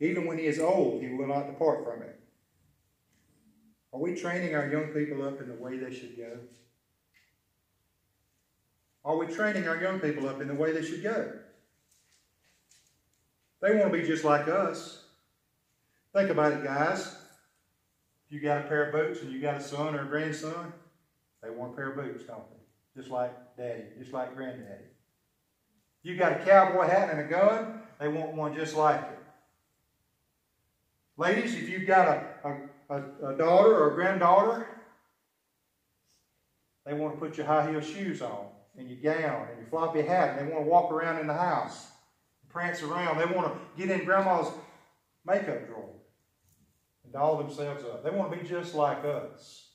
even 0.00 0.26
when 0.26 0.36
he 0.36 0.44
is 0.44 0.60
old, 0.60 1.02
he 1.02 1.14
will 1.14 1.26
not 1.26 1.46
depart 1.46 1.84
from 1.84 2.02
it. 2.02 2.20
Are 3.92 4.00
we 4.00 4.14
training 4.14 4.54
our 4.54 4.68
young 4.68 4.88
people 4.88 5.26
up 5.26 5.40
in 5.40 5.48
the 5.48 5.54
way 5.54 5.78
they 5.78 5.94
should 5.94 6.18
go? 6.18 6.38
Are 9.02 9.16
we 9.16 9.26
training 9.26 9.66
our 9.66 9.80
young 9.80 10.00
people 10.00 10.28
up 10.28 10.42
in 10.42 10.48
the 10.48 10.54
way 10.54 10.72
they 10.72 10.84
should 10.84 11.02
go? 11.02 11.32
They 13.60 13.74
want 13.74 13.92
to 13.92 13.98
be 13.98 14.06
just 14.06 14.24
like 14.24 14.48
us. 14.48 15.04
Think 16.12 16.30
about 16.30 16.52
it, 16.52 16.64
guys. 16.64 17.16
If 18.26 18.32
you 18.32 18.40
got 18.40 18.64
a 18.64 18.68
pair 18.68 18.86
of 18.86 18.92
boots 18.92 19.22
and 19.22 19.32
you 19.32 19.40
got 19.40 19.56
a 19.56 19.62
son 19.62 19.94
or 19.94 20.02
a 20.02 20.06
grandson, 20.06 20.72
they 21.42 21.50
want 21.50 21.72
a 21.72 21.76
pair 21.76 21.90
of 21.90 21.96
boots, 21.96 22.24
don't 22.24 22.42
they? 22.50 23.00
Just 23.00 23.10
like 23.10 23.32
daddy, 23.56 23.84
just 23.98 24.12
like 24.12 24.34
granddaddy. 24.34 24.84
You 26.02 26.16
got 26.16 26.40
a 26.40 26.44
cowboy 26.44 26.86
hat 26.86 27.10
and 27.10 27.20
a 27.20 27.24
gun, 27.24 27.80
they 27.98 28.08
want 28.08 28.34
one 28.34 28.54
just 28.54 28.76
like 28.76 29.00
it. 29.00 29.18
Ladies, 31.16 31.54
if 31.54 31.68
you've 31.68 31.86
got 31.86 32.08
a, 32.44 32.68
a, 32.90 33.30
a 33.30 33.36
daughter 33.36 33.74
or 33.74 33.92
a 33.92 33.94
granddaughter, 33.94 34.66
they 36.84 36.94
want 36.94 37.14
to 37.14 37.20
put 37.20 37.36
your 37.36 37.46
high 37.46 37.70
heel 37.70 37.80
shoes 37.80 38.22
on 38.22 38.46
and 38.78 38.88
your 38.90 38.98
gown 38.98 39.48
and 39.48 39.58
your 39.58 39.68
floppy 39.68 40.02
hat, 40.02 40.38
and 40.38 40.48
they 40.48 40.52
want 40.52 40.64
to 40.64 40.70
walk 40.70 40.92
around 40.92 41.18
in 41.20 41.26
the 41.26 41.34
house, 41.34 41.88
prance 42.56 42.82
around. 42.82 43.18
They 43.18 43.26
want 43.26 43.52
to 43.52 43.58
get 43.76 43.90
in 43.90 44.06
grandma's 44.06 44.50
makeup 45.26 45.66
drawer 45.66 45.90
and 47.04 47.12
doll 47.12 47.36
themselves 47.36 47.84
up. 47.84 48.02
They 48.02 48.08
want 48.08 48.32
to 48.32 48.38
be 48.38 48.48
just 48.48 48.74
like 48.74 49.04
us. 49.04 49.72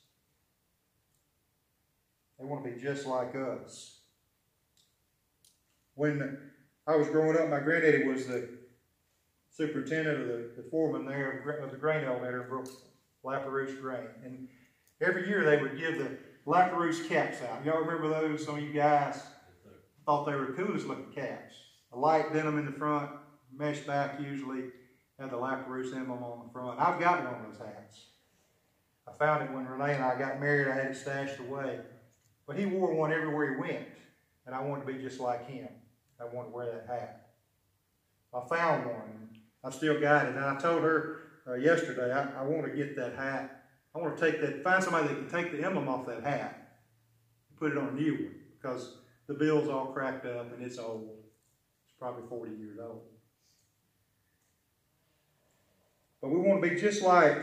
They 2.40 2.44
want 2.44 2.64
to 2.64 2.72
be 2.72 2.80
just 2.80 3.06
like 3.06 3.36
us. 3.36 4.00
When 5.94 6.40
I 6.84 6.96
was 6.96 7.06
growing 7.06 7.38
up, 7.38 7.50
my 7.50 7.60
granddaddy 7.60 8.02
was 8.02 8.26
the 8.26 8.48
superintendent 9.48 10.20
of 10.20 10.26
the, 10.26 10.50
the 10.56 10.68
foreman 10.68 11.06
there 11.06 11.60
of 11.62 11.70
the 11.70 11.76
grain 11.76 12.04
elevator 12.04 12.42
in 12.42 12.48
Brooklyn, 12.48 13.76
Grain. 13.80 14.08
And 14.24 14.48
every 15.00 15.28
year 15.28 15.44
they 15.44 15.62
would 15.62 15.78
give 15.78 15.98
the 15.98 16.18
Lapperouse 16.48 17.08
caps 17.08 17.36
out. 17.42 17.64
Y'all 17.64 17.78
remember 17.78 18.08
those? 18.08 18.44
Some 18.44 18.56
of 18.56 18.64
you 18.64 18.72
guys 18.72 19.22
thought 20.04 20.26
they 20.26 20.34
were 20.34 20.46
the 20.46 20.52
coolest 20.54 20.88
looking 20.88 21.12
caps. 21.14 21.54
A 21.92 21.98
light 21.98 22.32
denim 22.32 22.58
in 22.58 22.66
the 22.66 22.72
front, 22.72 23.10
mesh 23.54 23.80
back 23.80 24.20
usually, 24.20 24.64
had 25.18 25.30
the 25.30 25.36
Lapperouse 25.36 25.94
emblem 25.94 26.22
on 26.22 26.46
the 26.46 26.52
front. 26.52 26.80
I've 26.80 26.98
got 26.98 27.24
one 27.24 27.34
of 27.34 27.58
those 27.58 27.66
hats. 27.66 28.06
I 29.06 29.12
found 29.12 29.42
it 29.42 29.52
when 29.52 29.66
Renee 29.66 29.94
and 29.94 30.04
I 30.04 30.18
got 30.18 30.40
married. 30.40 30.68
I 30.68 30.74
had 30.74 30.86
it 30.86 30.96
stashed 30.96 31.38
away. 31.38 31.80
But 32.46 32.56
he 32.56 32.66
wore 32.66 32.94
one 32.94 33.12
everywhere 33.12 33.54
he 33.54 33.60
went. 33.60 33.88
And 34.46 34.54
I 34.54 34.60
wanted 34.60 34.86
to 34.86 34.92
be 34.92 35.02
just 35.02 35.20
like 35.20 35.48
him. 35.48 35.68
I 36.20 36.24
wanted 36.24 36.50
to 36.50 36.56
wear 36.56 36.72
that 36.72 36.86
hat. 36.86 37.30
I 38.34 38.48
found 38.48 38.86
one. 38.86 39.28
I 39.62 39.70
still 39.70 40.00
got 40.00 40.26
it. 40.26 40.36
And 40.36 40.44
I 40.44 40.58
told 40.58 40.82
her 40.82 41.18
uh, 41.46 41.54
yesterday, 41.54 42.12
I, 42.12 42.40
I 42.40 42.44
want 42.44 42.64
to 42.64 42.72
get 42.72 42.96
that 42.96 43.14
hat. 43.14 43.64
I 43.94 43.98
want 43.98 44.16
to 44.16 44.30
take 44.30 44.40
that, 44.40 44.64
find 44.64 44.82
somebody 44.82 45.08
that 45.08 45.14
can 45.14 45.28
take 45.28 45.52
the 45.52 45.64
emblem 45.64 45.88
off 45.88 46.06
that 46.06 46.22
hat 46.22 46.78
and 47.50 47.58
put 47.58 47.72
it 47.72 47.78
on 47.78 47.88
a 47.88 47.92
new 47.92 48.14
one 48.14 48.34
because 48.60 48.96
the 49.26 49.34
bill's 49.34 49.68
all 49.68 49.86
cracked 49.86 50.24
up 50.24 50.52
and 50.54 50.64
it's 50.64 50.78
old. 50.78 51.21
Probably 52.02 52.28
40 52.28 52.56
years 52.56 52.78
old. 52.82 53.02
But 56.20 56.30
we 56.30 56.40
want 56.40 56.60
to 56.60 56.68
be 56.68 56.74
just 56.74 57.00
like 57.00 57.36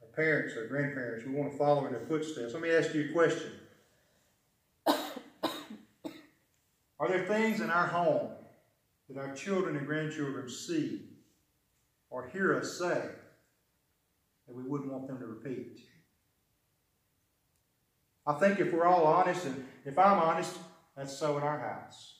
our 0.00 0.08
parents, 0.14 0.54
our 0.56 0.68
grandparents. 0.68 1.26
We 1.26 1.32
want 1.32 1.50
to 1.50 1.58
follow 1.58 1.86
in 1.86 1.92
their 1.92 2.06
footsteps. 2.06 2.52
Let 2.52 2.62
me 2.62 2.70
ask 2.70 2.94
you 2.94 3.10
a 3.10 3.12
question. 3.12 3.50
Are 7.00 7.08
there 7.08 7.26
things 7.26 7.60
in 7.60 7.68
our 7.68 7.88
home 7.88 8.30
that 9.08 9.18
our 9.20 9.34
children 9.34 9.76
and 9.76 9.88
grandchildren 9.88 10.48
see 10.48 11.00
or 12.10 12.28
hear 12.28 12.56
us 12.56 12.78
say 12.78 13.08
that 14.46 14.54
we 14.54 14.62
wouldn't 14.62 14.92
want 14.92 15.08
them 15.08 15.18
to 15.18 15.26
repeat? 15.26 15.80
I 18.24 18.34
think 18.34 18.60
if 18.60 18.72
we're 18.72 18.86
all 18.86 19.04
honest, 19.04 19.46
and 19.46 19.66
if 19.84 19.98
I'm 19.98 20.20
honest, 20.20 20.56
that's 20.96 21.18
so 21.18 21.36
in 21.38 21.42
our 21.42 21.58
house. 21.58 22.13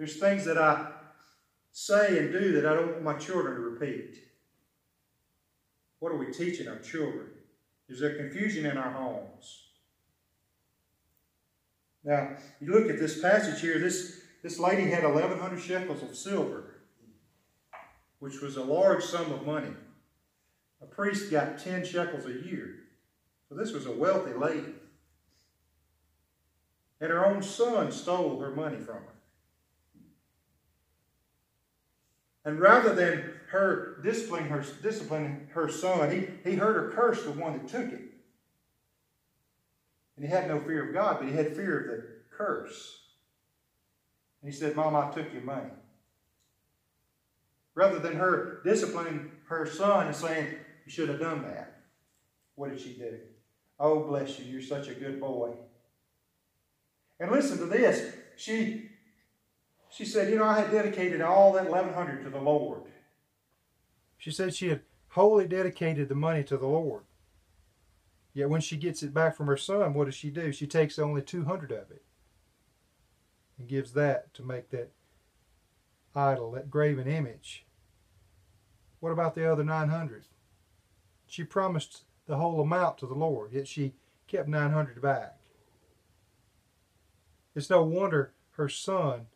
There's 0.00 0.16
things 0.16 0.46
that 0.46 0.56
I 0.56 0.92
say 1.72 2.20
and 2.20 2.32
do 2.32 2.52
that 2.52 2.64
I 2.64 2.72
don't 2.72 2.86
want 2.86 3.02
my 3.02 3.14
children 3.18 3.56
to 3.56 3.60
repeat. 3.60 4.16
What 5.98 6.10
are 6.10 6.16
we 6.16 6.32
teaching 6.32 6.68
our 6.68 6.78
children? 6.78 7.26
Is 7.86 8.00
there 8.00 8.16
confusion 8.16 8.64
in 8.64 8.78
our 8.78 8.92
homes? 8.92 9.66
Now, 12.02 12.30
you 12.62 12.72
look 12.72 12.88
at 12.88 12.98
this 12.98 13.20
passage 13.20 13.60
here, 13.60 13.78
this, 13.78 14.22
this 14.42 14.58
lady 14.58 14.90
had 14.90 15.04
1,100 15.04 15.60
shekels 15.60 16.02
of 16.02 16.16
silver, 16.16 16.76
which 18.20 18.40
was 18.40 18.56
a 18.56 18.64
large 18.64 19.04
sum 19.04 19.30
of 19.30 19.44
money. 19.44 19.74
A 20.80 20.86
priest 20.86 21.30
got 21.30 21.58
10 21.58 21.84
shekels 21.84 22.24
a 22.24 22.48
year. 22.48 22.76
So 23.50 23.54
this 23.54 23.72
was 23.72 23.84
a 23.84 23.92
wealthy 23.92 24.32
lady. 24.32 24.72
And 27.02 27.10
her 27.10 27.26
own 27.26 27.42
son 27.42 27.92
stole 27.92 28.40
her 28.40 28.50
money 28.50 28.78
from 28.78 28.94
her. 28.94 29.19
And 32.50 32.58
rather 32.58 32.92
than 32.92 33.34
her 33.50 34.00
disciplining 34.02 34.48
her, 34.48 34.64
disciplining 34.82 35.46
her 35.52 35.68
son, 35.68 36.10
he, 36.10 36.50
he 36.50 36.56
heard 36.56 36.74
her 36.74 36.90
curse 36.90 37.22
the 37.22 37.30
one 37.30 37.52
that 37.52 37.68
took 37.68 37.92
it. 37.92 38.00
And 40.16 40.24
he 40.24 40.26
had 40.26 40.48
no 40.48 40.58
fear 40.58 40.88
of 40.88 40.92
God, 40.92 41.18
but 41.20 41.28
he 41.28 41.34
had 41.34 41.54
fear 41.54 41.78
of 41.78 41.86
the 41.86 42.06
curse. 42.36 43.02
And 44.42 44.52
he 44.52 44.58
said, 44.58 44.74
Mom, 44.74 44.96
I 44.96 45.12
took 45.12 45.32
your 45.32 45.42
money. 45.42 45.70
Rather 47.76 48.00
than 48.00 48.16
her 48.16 48.62
disciplining 48.64 49.30
her 49.48 49.64
son 49.64 50.08
and 50.08 50.16
saying, 50.16 50.48
You 50.84 50.90
should 50.90 51.08
have 51.08 51.20
done 51.20 51.42
that, 51.42 51.82
what 52.56 52.70
did 52.70 52.80
she 52.80 52.94
do? 52.94 53.16
Oh, 53.78 54.08
bless 54.08 54.40
you, 54.40 54.46
you're 54.46 54.60
such 54.60 54.88
a 54.88 54.94
good 54.94 55.20
boy. 55.20 55.52
And 57.20 57.30
listen 57.30 57.58
to 57.58 57.66
this. 57.66 58.12
She, 58.36 58.89
she 59.90 60.04
said, 60.04 60.30
You 60.30 60.38
know, 60.38 60.44
I 60.44 60.60
had 60.60 60.70
dedicated 60.70 61.20
all 61.20 61.52
that 61.52 61.68
1100 61.68 62.24
to 62.24 62.30
the 62.30 62.40
Lord. 62.40 62.82
She 64.16 64.30
said 64.30 64.54
she 64.54 64.68
had 64.68 64.82
wholly 65.08 65.46
dedicated 65.46 66.08
the 66.08 66.14
money 66.14 66.44
to 66.44 66.56
the 66.56 66.66
Lord. 66.66 67.02
Yet 68.32 68.48
when 68.48 68.60
she 68.60 68.76
gets 68.76 69.02
it 69.02 69.12
back 69.12 69.36
from 69.36 69.48
her 69.48 69.56
son, 69.56 69.94
what 69.94 70.04
does 70.04 70.14
she 70.14 70.30
do? 70.30 70.52
She 70.52 70.66
takes 70.66 70.98
only 70.98 71.22
200 71.22 71.72
of 71.72 71.90
it 71.90 72.02
and 73.58 73.68
gives 73.68 73.92
that 73.92 74.32
to 74.34 74.42
make 74.42 74.70
that 74.70 74.92
idol, 76.14 76.52
that 76.52 76.70
graven 76.70 77.08
image. 77.08 77.66
What 79.00 79.10
about 79.12 79.34
the 79.34 79.50
other 79.50 79.64
900? 79.64 80.24
She 81.26 81.42
promised 81.42 82.04
the 82.26 82.36
whole 82.36 82.60
amount 82.60 82.98
to 82.98 83.06
the 83.06 83.14
Lord, 83.14 83.52
yet 83.52 83.66
she 83.66 83.94
kept 84.28 84.48
900 84.48 85.02
back. 85.02 85.38
It's 87.54 87.70
no 87.70 87.82
wonder 87.82 88.32
her 88.52 88.68
son 88.68 89.26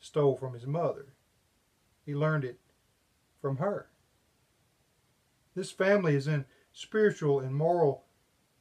stole 0.00 0.36
from 0.36 0.54
his 0.54 0.66
mother. 0.66 1.14
He 2.04 2.14
learned 2.14 2.44
it 2.44 2.58
from 3.40 3.58
her. 3.58 3.88
This 5.54 5.70
family 5.70 6.14
is 6.14 6.26
in 6.26 6.46
spiritual 6.72 7.40
and 7.40 7.54
moral 7.54 8.04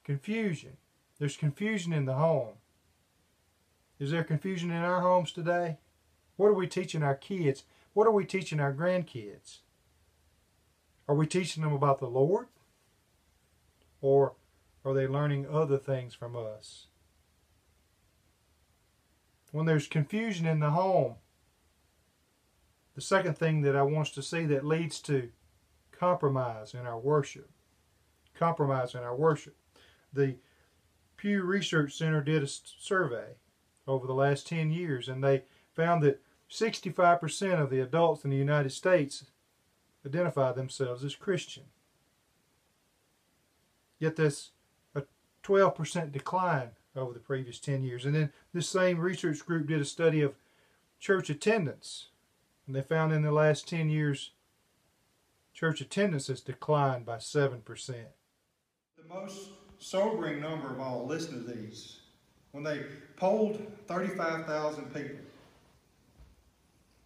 Confusion. 0.09 0.77
There's 1.19 1.37
confusion 1.37 1.93
in 1.93 2.05
the 2.05 2.15
home. 2.15 2.55
Is 3.99 4.09
there 4.09 4.23
confusion 4.23 4.71
in 4.71 4.77
our 4.77 5.01
homes 5.01 5.31
today? 5.31 5.77
What 6.35 6.47
are 6.47 6.55
we 6.55 6.65
teaching 6.65 7.03
our 7.03 7.13
kids? 7.13 7.63
What 7.93 8.07
are 8.07 8.11
we 8.11 8.25
teaching 8.25 8.59
our 8.59 8.73
grandkids? 8.73 9.59
Are 11.07 11.13
we 11.13 11.27
teaching 11.27 11.61
them 11.61 11.73
about 11.73 11.99
the 11.99 12.07
Lord? 12.07 12.47
Or 14.01 14.33
are 14.83 14.95
they 14.95 15.05
learning 15.05 15.47
other 15.47 15.77
things 15.77 16.15
from 16.15 16.35
us? 16.35 16.87
When 19.51 19.67
there's 19.67 19.85
confusion 19.85 20.47
in 20.47 20.59
the 20.59 20.71
home, 20.71 21.17
the 22.99 23.05
second 23.05 23.37
thing 23.37 23.61
that 23.61 23.77
I 23.77 23.81
want 23.81 24.07
us 24.07 24.13
to 24.15 24.21
see 24.21 24.45
that 24.47 24.65
leads 24.65 24.99
to 25.03 25.29
compromise 25.93 26.73
in 26.73 26.85
our 26.85 26.99
worship. 26.99 27.49
Compromise 28.35 28.93
in 28.93 28.99
our 28.99 29.15
worship 29.15 29.55
the 30.11 30.35
Pew 31.15 31.43
Research 31.43 31.97
Center 31.97 32.21
did 32.21 32.43
a 32.43 32.47
survey 32.47 33.35
over 33.87 34.05
the 34.05 34.13
last 34.13 34.47
10 34.47 34.69
years, 34.69 35.07
and 35.07 35.23
they 35.23 35.43
found 35.73 36.03
that 36.03 36.21
65% 36.51 37.61
of 37.61 37.69
the 37.69 37.79
adults 37.79 38.25
in 38.25 38.31
the 38.31 38.35
United 38.35 38.71
States 38.71 39.27
identify 40.05 40.51
themselves 40.51 41.05
as 41.05 41.15
Christian. 41.15 41.63
Yet 43.97 44.17
that's 44.17 44.51
a 44.93 45.03
12% 45.43 46.11
decline 46.11 46.71
over 46.97 47.13
the 47.13 47.19
previous 47.19 47.59
10 47.59 47.81
years. 47.81 48.05
And 48.05 48.13
then 48.13 48.33
this 48.53 48.67
same 48.67 48.99
research 48.99 49.45
group 49.45 49.67
did 49.67 49.79
a 49.79 49.85
study 49.85 50.21
of 50.21 50.35
church 50.99 51.29
attendance, 51.29 52.08
and 52.69 52.75
they 52.75 52.83
found 52.83 53.11
in 53.11 53.23
the 53.23 53.31
last 53.31 53.67
10 53.67 53.89
years 53.89 54.29
church 55.55 55.81
attendance 55.81 56.27
has 56.27 56.39
declined 56.39 57.03
by 57.03 57.15
7%. 57.17 57.63
The 57.65 59.11
most 59.11 59.49
sobering 59.79 60.39
number 60.39 60.69
of 60.69 60.79
all. 60.79 61.07
Listen 61.07 61.43
to 61.43 61.51
these. 61.51 62.01
When 62.51 62.63
they 62.63 62.83
polled 63.15 63.59
35,000 63.87 64.93
people, 64.93 65.17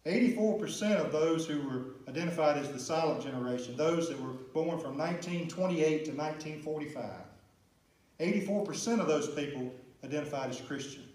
84% 0.04 0.96
of 0.96 1.12
those 1.12 1.46
who 1.46 1.62
were 1.62 2.10
identified 2.10 2.58
as 2.58 2.70
the 2.70 2.78
silent 2.78 3.22
generation, 3.22 3.74
those 3.74 4.10
that 4.10 4.20
were 4.20 4.34
born 4.52 4.78
from 4.78 4.98
1928 4.98 6.04
to 6.04 6.10
1945, 6.12 7.10
84% 8.20 9.00
of 9.00 9.06
those 9.06 9.28
people 9.28 9.72
identified 10.04 10.50
as 10.50 10.60
Christians. 10.60 11.08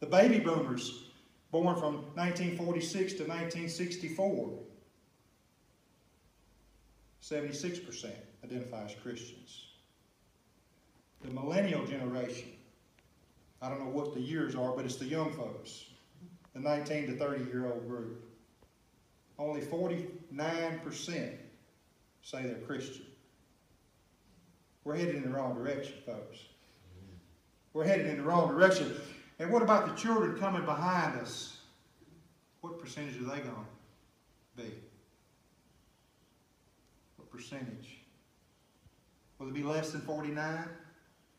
The 0.00 0.06
baby 0.06 0.38
boomers, 0.38 1.09
born 1.50 1.74
from 1.76 1.94
1946 2.14 3.14
to 3.14 3.22
1964, 3.24 4.50
76% 7.22 8.12
identify 8.44 8.84
as 8.84 8.94
Christians. 9.02 9.66
The 11.22 11.30
millennial 11.30 11.84
generation, 11.84 12.48
I 13.60 13.68
don't 13.68 13.80
know 13.80 13.90
what 13.90 14.14
the 14.14 14.20
years 14.20 14.54
are, 14.54 14.72
but 14.72 14.84
it's 14.84 14.96
the 14.96 15.04
young 15.04 15.32
folks, 15.32 15.84
the 16.54 16.60
19 16.60 17.08
to 17.08 17.16
30 17.16 17.44
year 17.44 17.66
old 17.66 17.86
group. 17.86 18.24
Only 19.38 19.60
49% 19.60 21.36
say 22.22 22.42
they're 22.42 22.54
Christian. 22.66 23.06
We're 24.84 24.96
headed 24.96 25.16
in 25.16 25.22
the 25.22 25.30
wrong 25.30 25.54
direction, 25.54 25.94
folks. 26.06 26.38
We're 27.72 27.84
headed 27.84 28.06
in 28.06 28.16
the 28.16 28.22
wrong 28.22 28.48
direction. 28.48 28.94
And 29.40 29.50
what 29.50 29.62
about 29.62 29.88
the 29.88 29.94
children 29.94 30.38
coming 30.38 30.66
behind 30.66 31.18
us? 31.18 31.56
What 32.60 32.78
percentage 32.78 33.16
are 33.16 33.24
they 33.24 33.40
going 33.40 33.66
to 34.56 34.62
be? 34.62 34.70
What 37.16 37.30
percentage? 37.30 38.00
Will 39.38 39.48
it 39.48 39.54
be 39.54 39.62
less 39.62 39.92
than 39.92 40.02
49? 40.02 40.68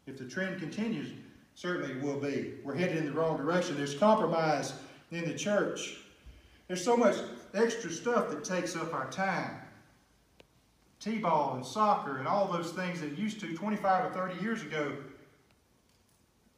If 0.08 0.18
the 0.18 0.26
trend 0.26 0.60
continues, 0.60 1.12
certainly 1.54 1.92
it 1.92 2.02
will 2.02 2.20
be. 2.20 2.56
We're 2.64 2.74
headed 2.74 2.98
in 2.98 3.06
the 3.06 3.12
wrong 3.12 3.38
direction. 3.38 3.78
There's 3.78 3.94
compromise 3.94 4.74
in 5.12 5.28
the 5.28 5.36
church. 5.36 5.98
There's 6.68 6.84
so 6.84 6.98
much 6.98 7.18
extra 7.54 7.92
stuff 7.92 8.32
that 8.32 8.44
takes 8.44 8.76
up 8.76 8.96
our 8.96 9.12
time. 9.12 9.58
T-ball 11.00 11.54
and 11.56 11.64
soccer 11.64 12.18
and 12.18 12.28
all 12.28 12.48
those 12.48 12.72
things 12.72 13.00
that 13.02 13.16
used 13.16 13.40
to 13.42 13.56
25 13.56 14.06
or 14.06 14.10
30 14.12 14.42
years 14.42 14.64
ago 14.64 14.92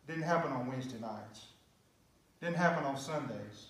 didn't 0.08 0.24
happen 0.24 0.52
on 0.52 0.68
Wednesday 0.68 1.00
nights. 1.00 1.48
Didn't 2.42 2.58
happen 2.58 2.84
on 2.84 2.98
Sundays. 2.98 3.68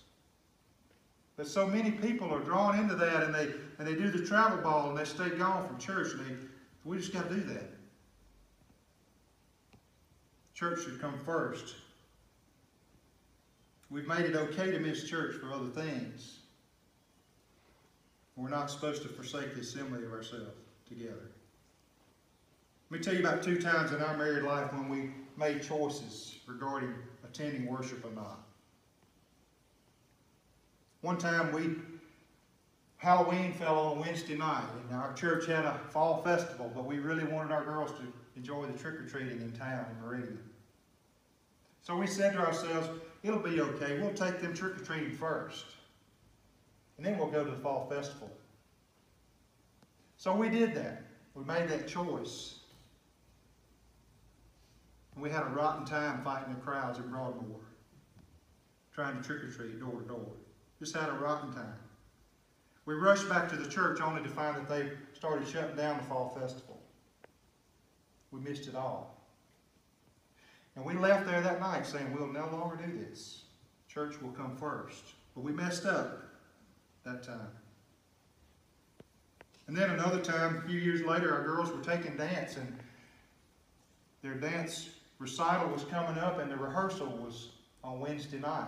But 1.35 1.47
so 1.47 1.65
many 1.65 1.91
people 1.91 2.33
are 2.33 2.39
drawn 2.39 2.77
into 2.77 2.95
that 2.95 3.23
and 3.23 3.33
they 3.33 3.49
and 3.79 3.87
they 3.87 3.95
do 3.95 4.11
the 4.11 4.25
travel 4.25 4.61
ball 4.61 4.89
and 4.89 4.97
they 4.97 5.05
stay 5.05 5.29
gone 5.29 5.67
from 5.67 5.79
church 5.79 6.13
and 6.13 6.25
they 6.25 6.35
we 6.85 6.97
just 6.97 7.13
got 7.13 7.29
to 7.29 7.35
do 7.35 7.41
that. 7.41 7.69
Church 10.53 10.83
should 10.83 10.99
come 11.01 11.17
first. 11.25 11.75
We've 13.89 14.07
made 14.07 14.25
it 14.25 14.35
okay 14.35 14.71
to 14.71 14.79
miss 14.79 15.07
church 15.09 15.35
for 15.35 15.53
other 15.53 15.69
things. 15.69 16.39
We're 18.35 18.49
not 18.49 18.69
supposed 18.69 19.03
to 19.03 19.07
forsake 19.07 19.53
the 19.53 19.61
assembly 19.61 20.03
of 20.03 20.11
ourselves 20.11 20.57
together. 20.87 21.29
Let 22.93 22.99
me 22.99 23.05
tell 23.05 23.15
you 23.15 23.27
about 23.27 23.41
two 23.41 23.59
times 23.59 23.91
in 23.91 24.03
our 24.03 24.15
married 24.15 24.43
life 24.43 24.71
when 24.71 24.87
we 24.87 25.09
made 25.35 25.63
choices 25.63 26.35
regarding 26.45 26.93
attending 27.23 27.65
worship 27.65 28.05
or 28.05 28.11
not. 28.11 28.37
One 31.01 31.17
time 31.17 31.51
we, 31.51 31.77
Halloween 32.97 33.51
fell 33.51 33.79
on 33.79 33.99
Wednesday 33.99 34.37
night, 34.37 34.67
and 34.87 34.95
our 34.95 35.11
church 35.13 35.47
had 35.47 35.65
a 35.65 35.79
fall 35.89 36.21
festival, 36.21 36.71
but 36.75 36.85
we 36.85 36.99
really 36.99 37.23
wanted 37.23 37.51
our 37.51 37.65
girls 37.65 37.89
to 37.93 38.03
enjoy 38.35 38.67
the 38.67 38.77
trick-or-treating 38.77 39.41
in 39.41 39.51
town 39.53 39.87
in 39.89 40.05
Meridian. 40.05 40.37
So 41.81 41.97
we 41.97 42.05
said 42.05 42.33
to 42.33 42.41
ourselves, 42.41 42.89
it'll 43.23 43.39
be 43.39 43.59
okay. 43.59 43.97
We'll 43.99 44.13
take 44.13 44.39
them 44.39 44.53
trick-or-treating 44.53 45.13
first. 45.13 45.65
And 46.97 47.05
then 47.07 47.17
we'll 47.17 47.31
go 47.31 47.43
to 47.43 47.49
the 47.49 47.57
fall 47.57 47.89
festival. 47.89 48.29
So 50.15 50.35
we 50.35 50.47
did 50.47 50.75
that. 50.75 51.01
We 51.33 51.43
made 51.43 51.67
that 51.69 51.87
choice. 51.87 52.59
And 55.13 55.23
we 55.23 55.29
had 55.29 55.43
a 55.43 55.47
rotten 55.47 55.85
time 55.85 56.23
fighting 56.23 56.53
the 56.53 56.59
crowds 56.59 56.99
at 56.99 57.09
Broadmoor, 57.09 57.59
trying 58.93 59.17
to 59.17 59.23
trick-or-treat 59.23 59.79
door 59.79 60.01
to 60.01 60.07
door. 60.07 60.31
Just 60.79 60.95
had 60.95 61.09
a 61.09 61.13
rotten 61.13 61.53
time. 61.53 61.79
We 62.85 62.95
rushed 62.95 63.29
back 63.29 63.47
to 63.49 63.55
the 63.55 63.69
church 63.69 64.01
only 64.01 64.21
to 64.23 64.29
find 64.29 64.55
that 64.57 64.67
they 64.67 64.91
started 65.13 65.47
shutting 65.47 65.75
down 65.75 65.97
the 65.97 66.03
fall 66.03 66.37
festival. 66.37 66.81
We 68.31 68.41
missed 68.41 68.67
it 68.67 68.75
all. 68.75 69.21
And 70.75 70.83
we 70.83 70.95
left 70.95 71.25
there 71.27 71.41
that 71.41 71.59
night 71.59 71.85
saying, 71.85 72.13
we'll 72.13 72.27
no 72.27 72.49
longer 72.51 72.75
do 72.75 72.91
this. 72.97 73.43
Church 73.87 74.19
will 74.21 74.31
come 74.31 74.57
first. 74.57 75.03
But 75.35 75.43
we 75.43 75.51
messed 75.51 75.85
up 75.85 76.23
that 77.05 77.23
time. 77.23 77.51
And 79.67 79.77
then 79.77 79.91
another 79.91 80.19
time, 80.19 80.57
a 80.57 80.67
few 80.67 80.79
years 80.79 81.03
later, 81.03 81.33
our 81.33 81.43
girls 81.43 81.71
were 81.71 81.81
taking 81.81 82.17
dance, 82.17 82.57
and 82.57 82.77
their 84.21 84.33
dance 84.33 84.89
recital 85.23 85.69
was 85.69 85.85
coming 85.85 86.17
up, 86.21 86.39
and 86.39 86.51
the 86.51 86.57
rehearsal 86.57 87.07
was 87.07 87.51
on 87.81 88.01
Wednesday 88.01 88.39
night. 88.39 88.67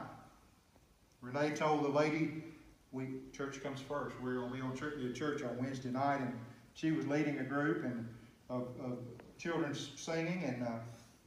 Renee 1.22 1.52
told 1.54 1.84
the 1.84 1.90
lady, 1.90 2.46
"We 2.94 3.08
church 3.34 3.62
comes 3.62 3.82
first. 3.82 4.16
We're 4.22 4.36
going 4.36 4.52
to 4.52 4.56
be 4.56 4.62
on 4.62 4.76
church, 4.76 4.94
church 5.18 5.44
on 5.44 5.58
Wednesday 5.58 5.90
night," 5.90 6.22
and 6.22 6.40
she 6.74 6.92
was 6.92 7.06
leading 7.08 7.40
a 7.40 7.44
group 7.44 7.84
and 7.84 8.08
of, 8.50 8.70
of 8.82 9.00
children 9.38 9.76
singing, 9.98 10.44
and 10.46 10.64
uh, 10.64 10.80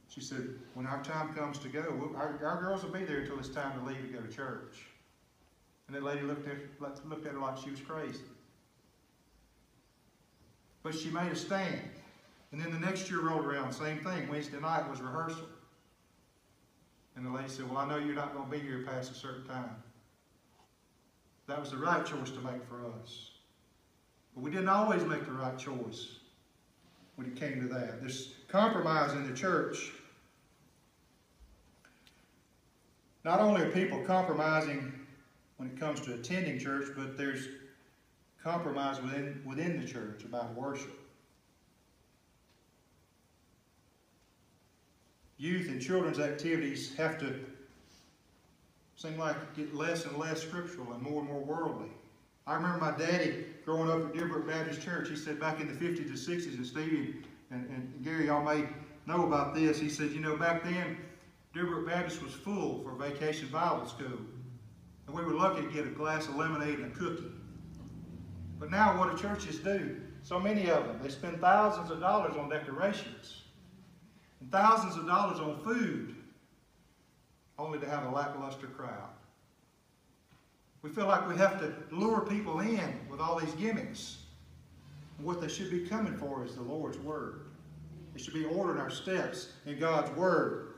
she 0.07 0.19
said, 0.19 0.57
"When 0.73 0.87
our 0.87 1.03
time 1.03 1.35
comes 1.35 1.59
to 1.59 1.67
go, 1.67 1.85
we'll, 1.99 2.17
our, 2.17 2.39
our 2.43 2.59
girls 2.59 2.83
will 2.83 2.91
be 2.91 3.03
there 3.03 3.19
until 3.19 3.37
it's 3.37 3.49
time 3.49 3.79
to 3.79 3.85
leave 3.85 4.01
to 4.01 4.07
go 4.07 4.21
to 4.21 4.33
church." 4.35 4.87
And 5.87 5.95
that 5.95 6.03
lady 6.03 6.21
looked 6.21 6.47
at, 6.47 6.57
looked 7.07 7.27
at 7.27 7.33
her 7.33 7.39
like 7.39 7.57
she 7.57 7.69
was 7.69 7.81
crazy. 7.81 8.19
But 10.81 10.95
she 10.95 11.11
made 11.11 11.31
a 11.31 11.35
stand. 11.35 11.98
And 12.51 12.59
then 12.59 12.71
the 12.71 12.79
next 12.79 13.09
year 13.09 13.21
rolled 13.21 13.45
around, 13.45 13.71
same 13.73 13.99
thing. 13.99 14.27
Wednesday 14.27 14.59
night 14.59 14.89
was 14.89 15.01
rehearsal. 15.01 15.47
And 17.15 17.25
the 17.25 17.29
lady 17.31 17.49
said, 17.49 17.69
Well, 17.69 17.77
I 17.77 17.87
know 17.87 17.97
you're 17.97 18.15
not 18.15 18.33
going 18.33 18.49
to 18.49 18.51
be 18.51 18.59
here 18.59 18.85
past 18.87 19.11
a 19.11 19.13
certain 19.13 19.45
time. 19.45 19.75
That 21.47 21.59
was 21.59 21.71
the 21.71 21.77
right 21.77 22.05
choice 22.05 22.31
to 22.31 22.39
make 22.39 22.63
for 22.67 22.85
us. 23.01 23.31
But 24.33 24.43
we 24.43 24.51
didn't 24.51 24.69
always 24.69 25.03
make 25.03 25.25
the 25.25 25.31
right 25.31 25.57
choice 25.57 26.19
when 27.15 27.27
it 27.27 27.35
came 27.35 27.59
to 27.61 27.67
that. 27.73 27.99
There's 27.99 28.35
compromise 28.47 29.13
in 29.13 29.27
the 29.27 29.35
church. 29.35 29.91
Not 33.25 33.41
only 33.41 33.61
are 33.61 33.71
people 33.71 34.01
compromising 34.05 34.93
when 35.57 35.69
it 35.69 35.79
comes 35.79 35.99
to 36.01 36.13
attending 36.13 36.57
church, 36.57 36.87
but 36.95 37.17
there's 37.17 37.47
compromise 38.41 39.01
within, 39.01 39.41
within 39.45 39.81
the 39.81 39.85
church 39.85 40.23
about 40.23 40.55
worship. 40.55 40.97
Youth 45.39 45.69
and 45.69 45.81
children's 45.81 46.19
activities 46.19 46.93
have 46.97 47.17
to 47.19 47.33
seem 48.97 49.17
like 49.17 49.55
get 49.55 49.73
less 49.73 50.05
and 50.05 50.17
less 50.17 50.41
scriptural 50.41 50.91
and 50.91 51.01
more 51.01 51.21
and 51.21 51.29
more 51.29 51.39
worldly. 51.39 51.87
I 52.45 52.55
remember 52.55 52.77
my 52.77 52.91
daddy 52.91 53.45
growing 53.63 53.89
up 53.89 54.09
at 54.09 54.13
Deerbrook 54.13 54.45
Baptist 54.45 54.81
Church. 54.81 55.07
He 55.07 55.15
said 55.15 55.39
back 55.39 55.61
in 55.61 55.67
the 55.67 55.73
50s 55.73 56.09
and 56.09 56.17
60s, 56.17 56.57
and 56.57 56.65
Stevie 56.65 57.15
and, 57.51 57.69
and 57.69 58.03
Gary, 58.03 58.25
y'all 58.25 58.43
may 58.43 58.67
know 59.05 59.25
about 59.25 59.55
this. 59.55 59.79
He 59.79 59.87
said, 59.87 60.11
you 60.11 60.19
know, 60.19 60.35
back 60.35 60.61
then, 60.65 60.97
Deerbrook 61.55 61.87
Baptist 61.87 62.21
was 62.21 62.33
full 62.33 62.83
for 62.83 62.91
vacation 62.95 63.47
Bible 63.47 63.87
school. 63.87 64.19
And 65.07 65.15
we 65.15 65.23
were 65.23 65.33
lucky 65.33 65.61
to 65.61 65.71
get 65.71 65.87
a 65.87 65.89
glass 65.89 66.27
of 66.27 66.35
lemonade 66.35 66.79
and 66.79 66.91
a 66.91 66.95
cookie. 66.95 67.31
But 68.59 68.71
now 68.71 68.99
what 68.99 69.15
do 69.15 69.21
churches 69.21 69.59
do? 69.59 70.01
So 70.21 70.37
many 70.37 70.69
of 70.69 70.85
them, 70.85 70.99
they 71.01 71.07
spend 71.07 71.39
thousands 71.39 71.91
of 71.91 72.01
dollars 72.01 72.35
on 72.35 72.49
decorations 72.49 73.38
and 74.39 74.51
thousands 74.51 74.95
of 74.95 75.05
dollars 75.05 75.39
on 75.39 75.59
food 75.63 76.15
only 77.57 77.79
to 77.79 77.89
have 77.89 78.05
a 78.05 78.09
lackluster 78.09 78.67
crowd. 78.67 79.09
We 80.81 80.89
feel 80.89 81.07
like 81.07 81.27
we 81.27 81.35
have 81.35 81.59
to 81.59 81.73
lure 81.91 82.21
people 82.21 82.61
in 82.61 82.99
with 83.09 83.19
all 83.19 83.37
these 83.37 83.53
gimmicks. 83.53 84.19
What 85.17 85.41
they 85.41 85.49
should 85.49 85.69
be 85.69 85.85
coming 85.85 86.15
for 86.15 86.45
is 86.45 86.55
the 86.55 86.61
Lord's 86.61 86.97
Word. 86.97 87.41
They 88.13 88.21
should 88.21 88.33
be 88.33 88.45
ordering 88.45 88.79
our 88.79 88.89
steps 88.89 89.49
in 89.65 89.77
God's 89.77 90.09
Word. 90.15 90.73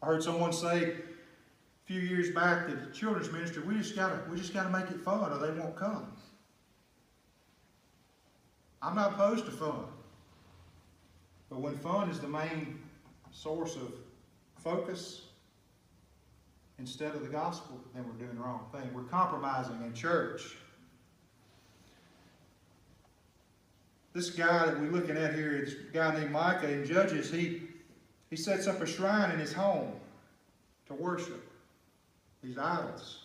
I 0.00 0.06
heard 0.06 0.22
someone 0.22 0.52
say, 0.52 0.92
a 0.92 1.86
few 1.86 2.00
years 2.00 2.30
back 2.30 2.68
that 2.68 2.80
the 2.80 2.94
children's 2.96 3.32
ministry, 3.32 3.64
we 3.64 3.74
just 3.74 3.96
gotta 3.96 4.20
we 4.30 4.36
just 4.36 4.54
gotta 4.54 4.70
make 4.70 4.88
it 4.90 5.00
fun 5.00 5.32
or 5.32 5.38
they 5.38 5.58
won't 5.58 5.74
come. 5.74 6.12
I'm 8.80 8.94
not 8.94 9.12
opposed 9.12 9.46
to 9.46 9.50
fun. 9.50 9.84
But 11.52 11.60
when 11.60 11.76
fun 11.76 12.08
is 12.08 12.18
the 12.18 12.28
main 12.28 12.78
source 13.30 13.76
of 13.76 13.92
focus 14.56 15.26
instead 16.78 17.14
of 17.14 17.22
the 17.22 17.28
gospel, 17.28 17.78
then 17.94 18.06
we're 18.06 18.24
doing 18.24 18.34
the 18.34 18.42
wrong 18.42 18.64
thing. 18.72 18.90
We're 18.94 19.02
compromising 19.02 19.82
in 19.82 19.92
church. 19.92 20.56
This 24.14 24.30
guy 24.30 24.64
that 24.64 24.80
we're 24.80 24.90
looking 24.90 25.18
at 25.18 25.34
here, 25.34 25.62
this 25.62 25.74
guy 25.92 26.18
named 26.18 26.32
Micah 26.32 26.72
in 26.72 26.86
Judges, 26.86 27.30
he, 27.30 27.64
he 28.30 28.36
sets 28.36 28.66
up 28.66 28.80
a 28.80 28.86
shrine 28.86 29.30
in 29.30 29.38
his 29.38 29.52
home 29.52 29.92
to 30.86 30.94
worship 30.94 31.52
these 32.42 32.56
idols. 32.56 33.24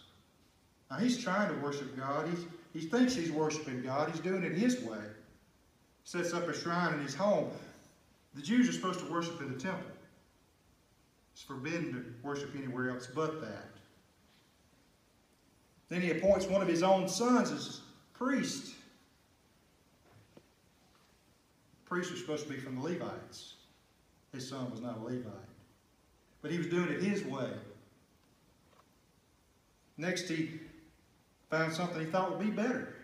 Now 0.91 0.97
he's 0.97 1.17
trying 1.17 1.47
to 1.47 1.61
worship 1.61 1.95
God. 1.95 2.27
He's, 2.27 2.45
he 2.73 2.89
thinks 2.89 3.15
he's 3.15 3.31
worshiping 3.31 3.83
God. 3.83 4.11
He's 4.11 4.19
doing 4.19 4.43
it 4.43 4.51
his 4.51 4.81
way. 4.81 4.99
Sets 6.03 6.33
up 6.33 6.45
a 6.49 6.53
shrine 6.53 6.93
in 6.95 6.99
his 6.99 7.15
home. 7.15 7.51
The 8.33 8.41
Jews 8.41 8.69
are 8.69 8.73
supposed 8.73 8.99
to 8.99 9.11
worship 9.11 9.41
in 9.41 9.51
the 9.51 9.59
temple. 9.59 9.91
It's 11.33 11.43
forbidden 11.43 11.93
to 11.93 12.27
worship 12.27 12.55
anywhere 12.55 12.89
else 12.89 13.07
but 13.13 13.41
that. 13.41 13.69
Then 15.89 16.01
he 16.01 16.11
appoints 16.11 16.45
one 16.45 16.61
of 16.61 16.67
his 16.67 16.83
own 16.83 17.07
sons 17.07 17.51
as 17.51 17.81
priest. 18.13 18.75
Priests 21.85 22.11
are 22.11 22.17
supposed 22.17 22.47
to 22.47 22.53
be 22.53 22.59
from 22.59 22.75
the 22.75 22.81
Levites. 22.81 23.53
His 24.33 24.47
son 24.47 24.69
was 24.69 24.81
not 24.81 24.97
a 24.97 25.01
Levite. 25.01 25.31
But 26.41 26.51
he 26.51 26.57
was 26.57 26.67
doing 26.67 26.89
it 26.89 27.01
his 27.01 27.23
way. 27.23 27.49
Next, 29.97 30.27
he 30.27 30.59
found 31.49 31.73
something 31.73 31.99
he 31.99 32.05
thought 32.05 32.29
would 32.29 32.45
be 32.45 32.51
better. 32.51 32.96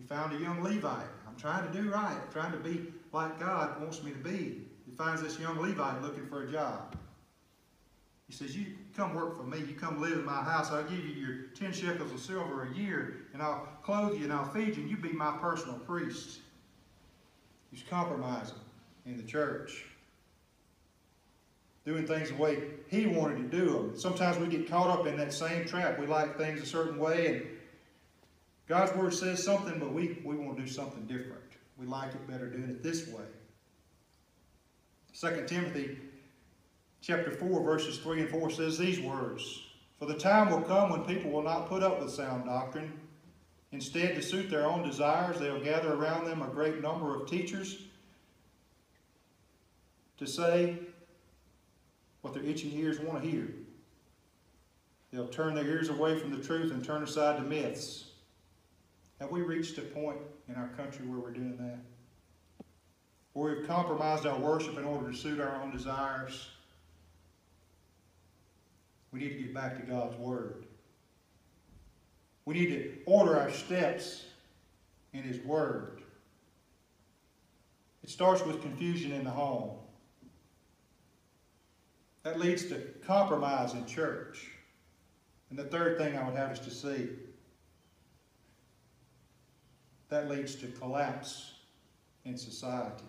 He 0.00 0.06
found 0.06 0.32
a 0.32 0.40
young 0.40 0.62
Levite. 0.62 1.06
I'm 1.28 1.36
trying 1.36 1.70
to 1.70 1.78
do 1.78 1.90
right. 1.90 2.16
I'm 2.16 2.32
trying 2.32 2.52
to 2.52 2.58
be 2.58 2.86
like 3.12 3.38
God 3.38 3.80
wants 3.80 4.02
me 4.02 4.12
to 4.12 4.18
be. 4.18 4.62
He 4.86 4.92
finds 4.96 5.20
this 5.20 5.38
young 5.38 5.60
Levite 5.60 6.00
looking 6.00 6.26
for 6.26 6.44
a 6.44 6.50
job. 6.50 6.96
He 8.26 8.32
says, 8.32 8.56
you 8.56 8.66
come 8.96 9.14
work 9.14 9.36
for 9.36 9.42
me. 9.42 9.58
You 9.58 9.74
come 9.74 10.00
live 10.00 10.12
in 10.12 10.24
my 10.24 10.42
house. 10.42 10.70
I'll 10.70 10.84
give 10.84 11.04
you 11.04 11.14
your 11.14 11.36
10 11.54 11.72
shekels 11.72 12.12
of 12.12 12.20
silver 12.20 12.62
a 12.62 12.74
year, 12.74 13.26
and 13.32 13.42
I'll 13.42 13.68
clothe 13.82 14.16
you, 14.16 14.24
and 14.24 14.32
I'll 14.32 14.48
feed 14.48 14.76
you, 14.76 14.82
and 14.82 14.90
you 14.90 14.96
be 14.96 15.12
my 15.12 15.36
personal 15.38 15.78
priest. 15.80 16.38
He's 17.70 17.82
compromising. 17.90 18.56
in 19.04 19.16
the 19.16 19.22
church. 19.24 19.84
Doing 21.84 22.06
things 22.06 22.28
the 22.28 22.36
way 22.36 22.58
He 22.88 23.06
wanted 23.06 23.38
to 23.50 23.56
do 23.58 23.72
them. 23.72 23.98
Sometimes 23.98 24.38
we 24.38 24.46
get 24.46 24.70
caught 24.70 24.90
up 24.90 25.06
in 25.06 25.16
that 25.16 25.32
same 25.32 25.66
trap. 25.66 25.98
We 25.98 26.06
like 26.06 26.38
things 26.38 26.62
a 26.62 26.66
certain 26.66 26.98
way, 26.98 27.26
and 27.26 27.46
God's 28.70 28.94
Word 28.94 29.12
says 29.12 29.42
something, 29.42 29.80
but 29.80 29.92
we, 29.92 30.20
we 30.24 30.36
want 30.36 30.56
to 30.56 30.62
do 30.62 30.68
something 30.68 31.04
different. 31.06 31.42
We 31.76 31.86
like 31.86 32.14
it 32.14 32.24
better 32.28 32.48
doing 32.48 32.70
it 32.70 32.84
this 32.84 33.08
way. 33.08 33.24
2 35.12 35.44
Timothy 35.48 35.98
chapter 37.00 37.32
4, 37.32 37.64
verses 37.64 37.98
3 37.98 38.20
and 38.20 38.30
4 38.30 38.48
says 38.50 38.78
these 38.78 39.00
words 39.00 39.64
For 39.98 40.06
the 40.06 40.14
time 40.14 40.50
will 40.50 40.62
come 40.62 40.90
when 40.90 41.02
people 41.02 41.32
will 41.32 41.42
not 41.42 41.68
put 41.68 41.82
up 41.82 42.00
with 42.00 42.12
sound 42.12 42.44
doctrine. 42.44 42.92
Instead, 43.72 44.14
to 44.14 44.22
suit 44.22 44.48
their 44.48 44.66
own 44.66 44.84
desires, 44.84 45.40
they 45.40 45.50
will 45.50 45.64
gather 45.64 45.92
around 45.92 46.26
them 46.26 46.40
a 46.40 46.46
great 46.46 46.80
number 46.80 47.16
of 47.16 47.28
teachers 47.28 47.76
to 50.18 50.28
say 50.28 50.78
what 52.20 52.34
their 52.34 52.44
itching 52.44 52.70
ears 52.74 53.00
want 53.00 53.20
to 53.20 53.28
hear. 53.28 53.48
They'll 55.12 55.26
turn 55.26 55.56
their 55.56 55.66
ears 55.66 55.88
away 55.88 56.16
from 56.20 56.30
the 56.30 56.40
truth 56.40 56.70
and 56.70 56.84
turn 56.84 57.02
aside 57.02 57.38
to 57.38 57.42
myths. 57.42 58.09
Have 59.20 59.30
we 59.30 59.42
reached 59.42 59.76
a 59.76 59.82
point 59.82 60.16
in 60.48 60.54
our 60.54 60.68
country 60.68 61.06
where 61.06 61.20
we're 61.20 61.30
doing 61.30 61.58
that? 61.58 61.78
Where 63.34 63.54
we've 63.54 63.68
compromised 63.68 64.26
our 64.26 64.38
worship 64.38 64.78
in 64.78 64.84
order 64.84 65.10
to 65.12 65.16
suit 65.16 65.38
our 65.40 65.60
own 65.62 65.70
desires? 65.70 66.48
We 69.12 69.20
need 69.20 69.30
to 69.30 69.38
get 69.38 69.54
back 69.54 69.76
to 69.76 69.82
God's 69.82 70.16
Word. 70.16 70.64
We 72.46 72.54
need 72.54 72.68
to 72.68 72.92
order 73.04 73.38
our 73.38 73.50
steps 73.50 74.24
in 75.12 75.22
His 75.22 75.38
Word. 75.40 76.00
It 78.02 78.08
starts 78.08 78.42
with 78.42 78.62
confusion 78.62 79.12
in 79.12 79.24
the 79.24 79.30
home. 79.30 79.76
That 82.22 82.40
leads 82.40 82.66
to 82.66 82.76
compromise 83.06 83.74
in 83.74 83.84
church. 83.84 84.46
And 85.50 85.58
the 85.58 85.64
third 85.64 85.98
thing 85.98 86.16
I 86.16 86.24
would 86.24 86.36
have 86.36 86.50
us 86.50 86.58
to 86.60 86.70
see 86.70 87.08
that 90.10 90.28
leads 90.28 90.56
to 90.56 90.66
collapse 90.66 91.52
in 92.24 92.36
society. 92.36 93.04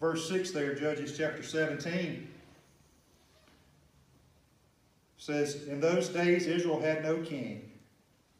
Verse 0.00 0.28
6 0.28 0.50
there, 0.50 0.74
Judges 0.74 1.16
chapter 1.16 1.42
17, 1.42 2.28
says, 5.16 5.64
In 5.68 5.80
those 5.80 6.08
days 6.08 6.46
Israel 6.46 6.80
had 6.80 7.02
no 7.02 7.18
king. 7.18 7.70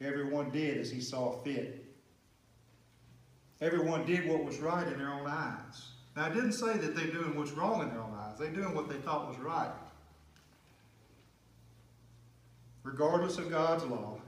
Everyone 0.00 0.50
did 0.50 0.78
as 0.78 0.90
he 0.90 1.00
saw 1.00 1.38
fit. 1.42 1.84
Everyone 3.60 4.04
did 4.04 4.28
what 4.28 4.44
was 4.44 4.58
right 4.58 4.86
in 4.86 4.98
their 4.98 5.12
own 5.12 5.26
eyes. 5.26 5.90
Now, 6.16 6.26
I 6.26 6.30
didn't 6.30 6.52
say 6.52 6.76
that 6.76 6.96
they're 6.96 7.06
doing 7.06 7.36
what's 7.36 7.52
wrong 7.52 7.80
in 7.82 7.90
their 7.90 8.00
own 8.00 8.12
eyes. 8.18 8.38
They're 8.38 8.50
doing 8.50 8.74
what 8.74 8.88
they 8.88 8.96
thought 8.96 9.28
was 9.28 9.38
right. 9.38 9.70
Regardless 12.82 13.38
of 13.38 13.48
God's 13.48 13.84
law, 13.84 14.20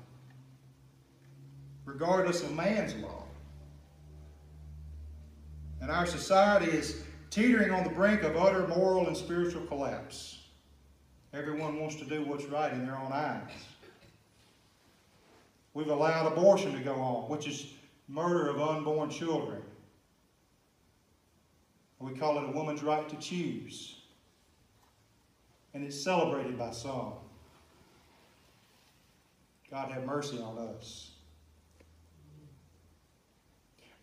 regardless 1.84 2.42
of 2.42 2.54
man's 2.54 2.94
law. 2.96 3.22
And 5.80 5.90
our 5.90 6.06
society 6.06 6.70
is 6.70 7.02
teetering 7.30 7.70
on 7.70 7.84
the 7.84 7.90
brink 7.90 8.22
of 8.22 8.36
utter 8.36 8.66
moral 8.68 9.06
and 9.06 9.16
spiritual 9.16 9.66
collapse. 9.66 10.38
Everyone 11.32 11.80
wants 11.80 11.96
to 11.96 12.04
do 12.04 12.24
what's 12.24 12.44
right 12.44 12.72
in 12.72 12.86
their 12.86 12.96
own 12.96 13.12
eyes. 13.12 13.50
We've 15.74 15.88
allowed 15.88 16.32
abortion 16.32 16.72
to 16.72 16.80
go 16.80 16.94
on, 16.94 17.28
which 17.28 17.48
is 17.48 17.66
murder 18.08 18.48
of 18.48 18.60
unborn 18.60 19.10
children. 19.10 19.60
We 21.98 22.12
call 22.12 22.38
it 22.38 22.44
a 22.44 22.52
woman's 22.52 22.82
right 22.82 23.08
to 23.08 23.16
choose. 23.16 23.96
And 25.72 25.84
it's 25.84 26.00
celebrated 26.00 26.58
by 26.58 26.70
some. 26.70 27.14
God 29.70 29.90
have 29.90 30.04
mercy 30.04 30.38
on 30.38 30.58
us. 30.58 31.13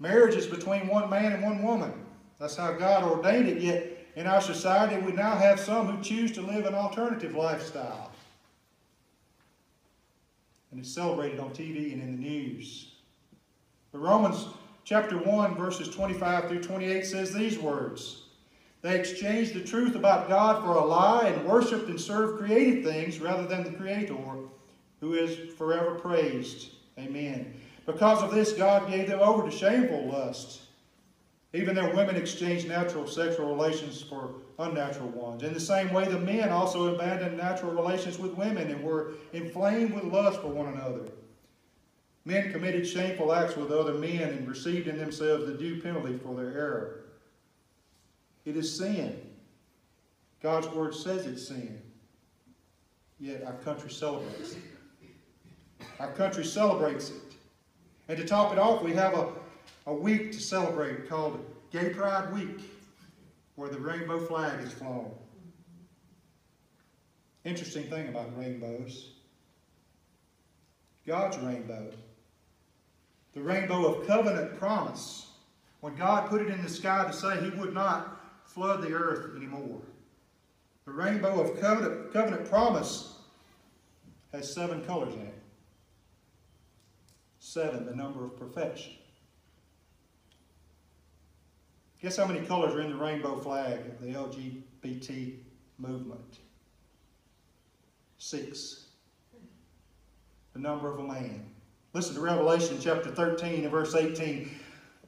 Marriage 0.01 0.33
is 0.33 0.47
between 0.47 0.87
one 0.87 1.11
man 1.11 1.31
and 1.31 1.43
one 1.43 1.61
woman. 1.61 1.93
That's 2.39 2.55
how 2.55 2.71
God 2.71 3.03
ordained 3.03 3.47
it. 3.47 3.61
Yet 3.61 4.07
in 4.15 4.25
our 4.25 4.41
society, 4.41 4.99
we 4.99 5.11
now 5.11 5.35
have 5.35 5.59
some 5.59 5.85
who 5.85 6.03
choose 6.03 6.31
to 6.31 6.41
live 6.41 6.65
an 6.65 6.73
alternative 6.73 7.35
lifestyle. 7.35 8.11
And 10.71 10.79
it's 10.79 10.91
celebrated 10.91 11.39
on 11.39 11.51
TV 11.51 11.93
and 11.93 12.01
in 12.01 12.13
the 12.13 12.29
news. 12.29 12.93
But 13.91 13.99
Romans 13.99 14.47
chapter 14.85 15.19
1, 15.19 15.55
verses 15.55 15.87
25 15.89 16.47
through 16.47 16.63
28 16.63 17.05
says 17.05 17.31
these 17.31 17.59
words 17.59 18.23
They 18.81 18.99
exchanged 18.99 19.53
the 19.53 19.63
truth 19.63 19.93
about 19.93 20.27
God 20.27 20.63
for 20.63 20.73
a 20.77 20.83
lie 20.83 21.27
and 21.27 21.47
worshiped 21.47 21.89
and 21.89 22.01
served 22.01 22.39
created 22.39 22.83
things 22.83 23.19
rather 23.19 23.45
than 23.45 23.63
the 23.63 23.77
Creator, 23.77 24.17
who 24.99 25.13
is 25.13 25.53
forever 25.53 25.93
praised. 25.93 26.71
Amen. 26.97 27.53
Because 27.85 28.21
of 28.21 28.31
this, 28.31 28.53
God 28.53 28.89
gave 28.89 29.07
them 29.07 29.19
over 29.19 29.49
to 29.49 29.55
shameful 29.55 30.07
lust. 30.07 30.61
Even 31.53 31.75
their 31.75 31.93
women 31.93 32.15
exchanged 32.15 32.67
natural 32.67 33.05
sexual 33.05 33.53
relations 33.53 34.01
for 34.01 34.35
unnatural 34.57 35.09
ones. 35.09 35.43
In 35.43 35.53
the 35.53 35.59
same 35.59 35.91
way, 35.91 36.05
the 36.05 36.19
men 36.19 36.49
also 36.49 36.95
abandoned 36.95 37.35
natural 37.35 37.73
relations 37.73 38.17
with 38.17 38.33
women 38.35 38.69
and 38.69 38.83
were 38.83 39.13
inflamed 39.33 39.93
with 39.93 40.05
lust 40.05 40.41
for 40.41 40.47
one 40.47 40.67
another. 40.67 41.09
Men 42.23 42.51
committed 42.51 42.87
shameful 42.87 43.33
acts 43.33 43.57
with 43.57 43.71
other 43.71 43.95
men 43.95 44.21
and 44.21 44.47
received 44.47 44.87
in 44.87 44.97
themselves 44.97 45.45
the 45.45 45.53
due 45.53 45.81
penalty 45.81 46.17
for 46.17 46.35
their 46.35 46.51
error. 46.51 47.01
It 48.45 48.55
is 48.55 48.77
sin. 48.77 49.19
God's 50.41 50.67
word 50.69 50.95
says 50.95 51.25
it's 51.25 51.47
sin. 51.47 51.81
Yet 53.19 53.43
our 53.43 53.53
country 53.53 53.91
celebrates 53.91 54.53
it. 54.53 55.85
Our 55.99 56.11
country 56.13 56.45
celebrates 56.45 57.09
it. 57.09 57.30
And 58.11 58.19
to 58.19 58.25
top 58.25 58.51
it 58.51 58.59
off, 58.59 58.83
we 58.83 58.91
have 58.91 59.13
a, 59.13 59.29
a 59.85 59.93
week 59.93 60.33
to 60.33 60.39
celebrate 60.41 61.07
called 61.07 61.45
Gay 61.71 61.91
Pride 61.91 62.33
Week, 62.33 62.59
where 63.55 63.69
the 63.69 63.79
rainbow 63.79 64.19
flag 64.19 64.59
is 64.59 64.73
flown. 64.73 65.11
Interesting 67.45 67.85
thing 67.85 68.09
about 68.09 68.37
rainbows 68.37 69.11
God's 71.07 71.37
rainbow, 71.37 71.89
the 73.33 73.41
rainbow 73.41 73.85
of 73.85 74.05
covenant 74.05 74.59
promise, 74.59 75.27
when 75.79 75.95
God 75.95 76.29
put 76.29 76.41
it 76.41 76.49
in 76.49 76.61
the 76.61 76.69
sky 76.69 77.05
to 77.07 77.13
say 77.13 77.41
He 77.41 77.49
would 77.51 77.73
not 77.73 78.19
flood 78.43 78.81
the 78.81 78.91
earth 78.91 79.37
anymore. 79.37 79.79
The 80.83 80.91
rainbow 80.91 81.39
of 81.39 81.61
covenant, 81.61 82.11
covenant 82.11 82.49
promise 82.49 83.19
has 84.33 84.53
seven 84.53 84.83
colors 84.83 85.13
in 85.13 85.21
it. 85.21 85.40
Seven, 87.51 87.85
the 87.85 87.93
number 87.93 88.23
of 88.23 88.37
perfection. 88.37 88.93
Guess 92.01 92.15
how 92.15 92.25
many 92.25 92.47
colors 92.47 92.73
are 92.73 92.79
in 92.79 92.91
the 92.91 92.95
rainbow 92.95 93.37
flag 93.41 93.81
of 93.87 93.99
the 93.99 94.13
LGBT 94.13 95.35
movement? 95.77 96.37
Six. 98.19 98.85
The 100.53 100.59
number 100.59 100.89
of 100.89 100.99
a 100.99 101.03
man. 101.03 101.45
Listen 101.91 102.15
to 102.15 102.21
Revelation 102.21 102.77
chapter 102.79 103.11
13 103.11 103.63
and 103.63 103.71
verse 103.71 103.95
18. 103.95 104.49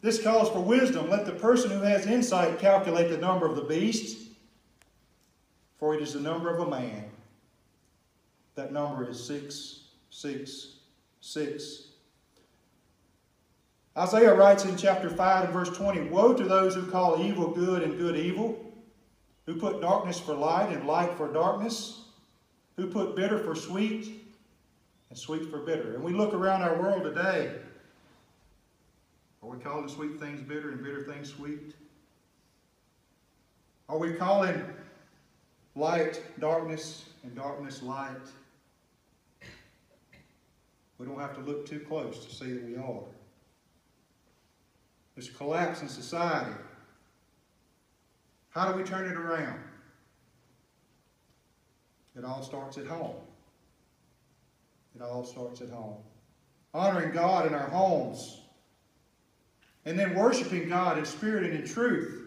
This 0.02 0.22
calls 0.22 0.50
for 0.50 0.60
wisdom. 0.60 1.10
Let 1.10 1.26
the 1.26 1.32
person 1.32 1.72
who 1.72 1.80
has 1.80 2.08
insight 2.08 2.60
calculate 2.60 3.10
the 3.10 3.20
number 3.20 3.46
of 3.46 3.56
the 3.56 3.62
beast, 3.62 4.18
for 5.80 5.96
it 5.96 6.02
is 6.02 6.12
the 6.12 6.20
number 6.20 6.54
of 6.54 6.60
a 6.60 6.70
man. 6.70 7.10
That 8.56 8.74
number 8.74 9.10
is 9.10 9.26
666. 9.26 11.93
Isaiah 13.96 14.34
writes 14.34 14.66
in 14.66 14.76
chapter 14.76 15.08
5 15.08 15.46
and 15.46 15.54
verse 15.54 15.70
20 15.70 16.10
Woe 16.10 16.34
to 16.34 16.44
those 16.44 16.74
who 16.74 16.90
call 16.90 17.24
evil 17.24 17.52
good 17.52 17.84
and 17.84 17.98
good 17.98 18.16
evil, 18.16 18.60
who 19.46 19.56
put 19.56 19.82
darkness 19.82 20.20
for 20.20 20.34
light 20.34 20.76
and 20.76 20.88
light 20.88 21.16
for 21.16 21.32
darkness, 21.32 22.06
who 22.76 22.88
put 22.88 23.16
bitter 23.16 23.38
for 23.38 23.54
sweet 23.56 24.24
and 25.10 25.18
sweet 25.18 25.50
for 25.52 25.60
bitter. 25.60 25.94
And 25.94 26.04
we 26.04 26.12
look 26.12 26.34
around 26.34 26.64
our 26.64 26.82
world 26.82 27.04
today. 27.04 27.52
Are 29.44 29.50
we 29.50 29.60
calling 29.60 29.88
sweet 29.88 30.20
things 30.20 30.42
bitter 30.42 30.72
and 30.72 30.84
bitter 30.84 31.04
things 31.04 31.32
sweet? 31.32 31.76
Are 33.90 34.00
we 34.00 34.14
calling 34.14 34.64
light 35.76 36.20
darkness 36.40 37.10
and 37.24 37.36
darkness 37.36 37.84
light? 37.84 38.18
We 40.98 41.06
don't 41.06 41.20
have 41.20 41.36
to 41.36 41.42
look 41.42 41.68
too 41.68 41.82
close 41.82 42.26
to 42.26 42.34
see 42.34 42.54
that 42.54 42.64
we 42.64 42.76
are. 42.76 43.04
There's 45.16 45.30
collapse 45.30 45.82
in 45.82 45.88
society. 45.88 46.56
How 48.50 48.72
do 48.72 48.78
we 48.78 48.84
turn 48.84 49.06
it 49.06 49.16
around? 49.16 49.60
It 52.16 52.24
all 52.24 52.44
starts 52.44 52.78
at 52.78 52.86
home. 52.86 53.16
It 54.96 55.02
all 55.02 55.24
starts 55.24 55.62
at 55.62 55.70
home. 55.70 55.98
Honoring 56.74 57.12
God 57.12 57.48
in 57.48 57.54
our 57.54 57.70
homes. 57.70 58.42
And 59.86 59.98
then 59.98 60.16
worshiping 60.16 60.70
God 60.70 60.98
in 60.98 61.06
spirit 61.06 61.44
and 61.44 61.54
in 61.60 61.68
truth 61.68 62.24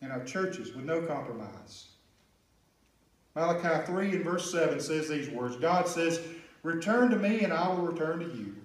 in 0.00 0.10
our 0.10 0.24
churches 0.24 0.74
with 0.74 0.84
no 0.84 1.02
compromise. 1.02 1.88
Malachi 3.34 3.86
3 3.86 4.16
and 4.16 4.24
verse 4.24 4.50
7 4.50 4.80
says 4.80 5.08
these 5.08 5.30
words 5.30 5.56
God 5.56 5.86
says, 5.86 6.20
Return 6.62 7.10
to 7.10 7.16
me, 7.16 7.40
and 7.40 7.52
I 7.52 7.68
will 7.68 7.86
return 7.86 8.18
to 8.18 8.26
you. 8.26 8.56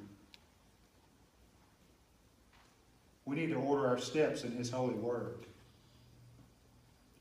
We 3.33 3.39
need 3.39 3.53
to 3.53 3.55
order 3.55 3.87
our 3.87 3.97
steps 3.97 4.43
in 4.43 4.51
His 4.51 4.69
holy 4.69 4.93
word. 4.93 5.45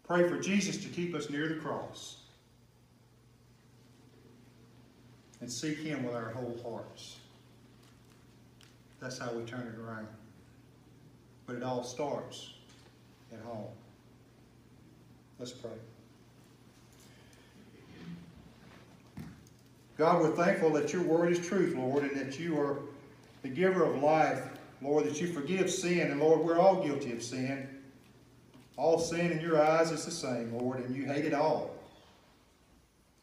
Pray 0.07 0.29
for 0.29 0.39
Jesus 0.39 0.77
to 0.79 0.89
keep 0.89 1.15
us 1.15 1.31
near 1.31 1.49
the 1.49 1.55
cross. 1.55 2.19
And 5.41 5.51
seek 5.51 5.79
Him 5.79 6.05
with 6.05 6.15
our 6.15 6.29
whole 6.31 6.59
hearts. 6.63 7.17
That's 9.01 9.17
how 9.17 9.33
we 9.33 9.43
turn 9.45 9.73
it 9.75 9.81
around. 9.81 10.07
But 11.47 11.57
it 11.57 11.63
all 11.63 11.83
starts 11.83 12.53
at 13.33 13.41
home. 13.41 13.69
Let's 15.39 15.53
pray. 15.53 15.71
God, 19.97 20.21
we're 20.21 20.37
thankful 20.37 20.71
that 20.71 20.93
your 20.93 21.03
word 21.03 21.33
is 21.33 21.47
truth, 21.47 21.75
Lord, 21.75 22.05
and 22.05 22.15
that 22.17 22.39
you 22.39 22.61
are 22.61 22.81
the 23.43 23.49
giver 23.49 23.85
of 23.85 24.03
life, 24.03 24.43
Lord, 24.83 25.05
that 25.05 25.21
you 25.21 25.29
forgive 25.29 25.71
sin. 25.71 26.11
And 26.11 26.21
Lord, 26.21 26.41
we're 26.41 26.59
all 26.59 26.83
guilty 26.83 27.13
of 27.13 27.23
sin. 27.23 27.69
All 28.77 28.99
sin 28.99 29.31
in 29.31 29.41
your 29.41 29.63
eyes 29.63 29.91
is 29.91 30.05
the 30.05 30.11
same, 30.11 30.53
Lord, 30.57 30.81
and 30.81 30.97
you 30.97 31.05
hate 31.05 31.25
it 31.25 31.35
all. 31.35 31.71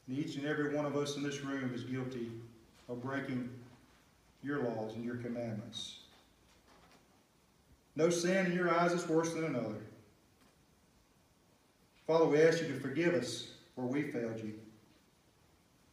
And 0.08 0.18
each 0.18 0.36
and 0.36 0.46
every 0.46 0.74
one 0.76 0.86
of 0.86 0.96
us 0.96 1.18
in 1.18 1.24
this 1.24 1.42
room 1.42 1.72
is 1.74 1.84
guilty 1.84 2.32
of 2.88 3.02
breaking 3.02 3.50
your 4.42 4.64
laws 4.64 4.94
and 4.96 5.04
your 5.04 5.18
commandments. 5.18 6.00
No 7.96 8.10
sin 8.10 8.46
in 8.46 8.54
your 8.54 8.74
eyes 8.74 8.94
is 8.94 9.08
worse 9.08 9.34
than 9.34 9.46
another. 9.46 9.76
Father, 12.08 12.26
we 12.26 12.42
ask 12.42 12.62
you 12.62 12.68
to 12.70 12.80
forgive 12.80 13.14
us 13.14 13.50
where 13.76 13.86
we 13.86 14.04
failed 14.04 14.40
you. 14.40 14.54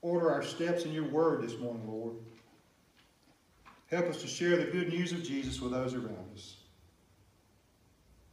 Order 0.03 0.31
our 0.31 0.43
steps 0.43 0.85
in 0.85 0.93
your 0.93 1.09
word 1.09 1.43
this 1.43 1.59
morning, 1.59 1.83
Lord. 1.87 2.15
Help 3.90 4.07
us 4.07 4.20
to 4.22 4.27
share 4.27 4.57
the 4.57 4.64
good 4.64 4.88
news 4.88 5.12
of 5.12 5.22
Jesus 5.22 5.61
with 5.61 5.72
those 5.72 5.94
around 5.94 6.29
us. 6.35 6.57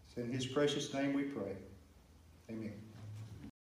It's 0.07 0.17
in 0.17 0.31
his 0.31 0.45
precious 0.45 0.93
name 0.93 1.13
we 1.13 1.23
pray. 1.23 1.55
Amen. 2.49 2.83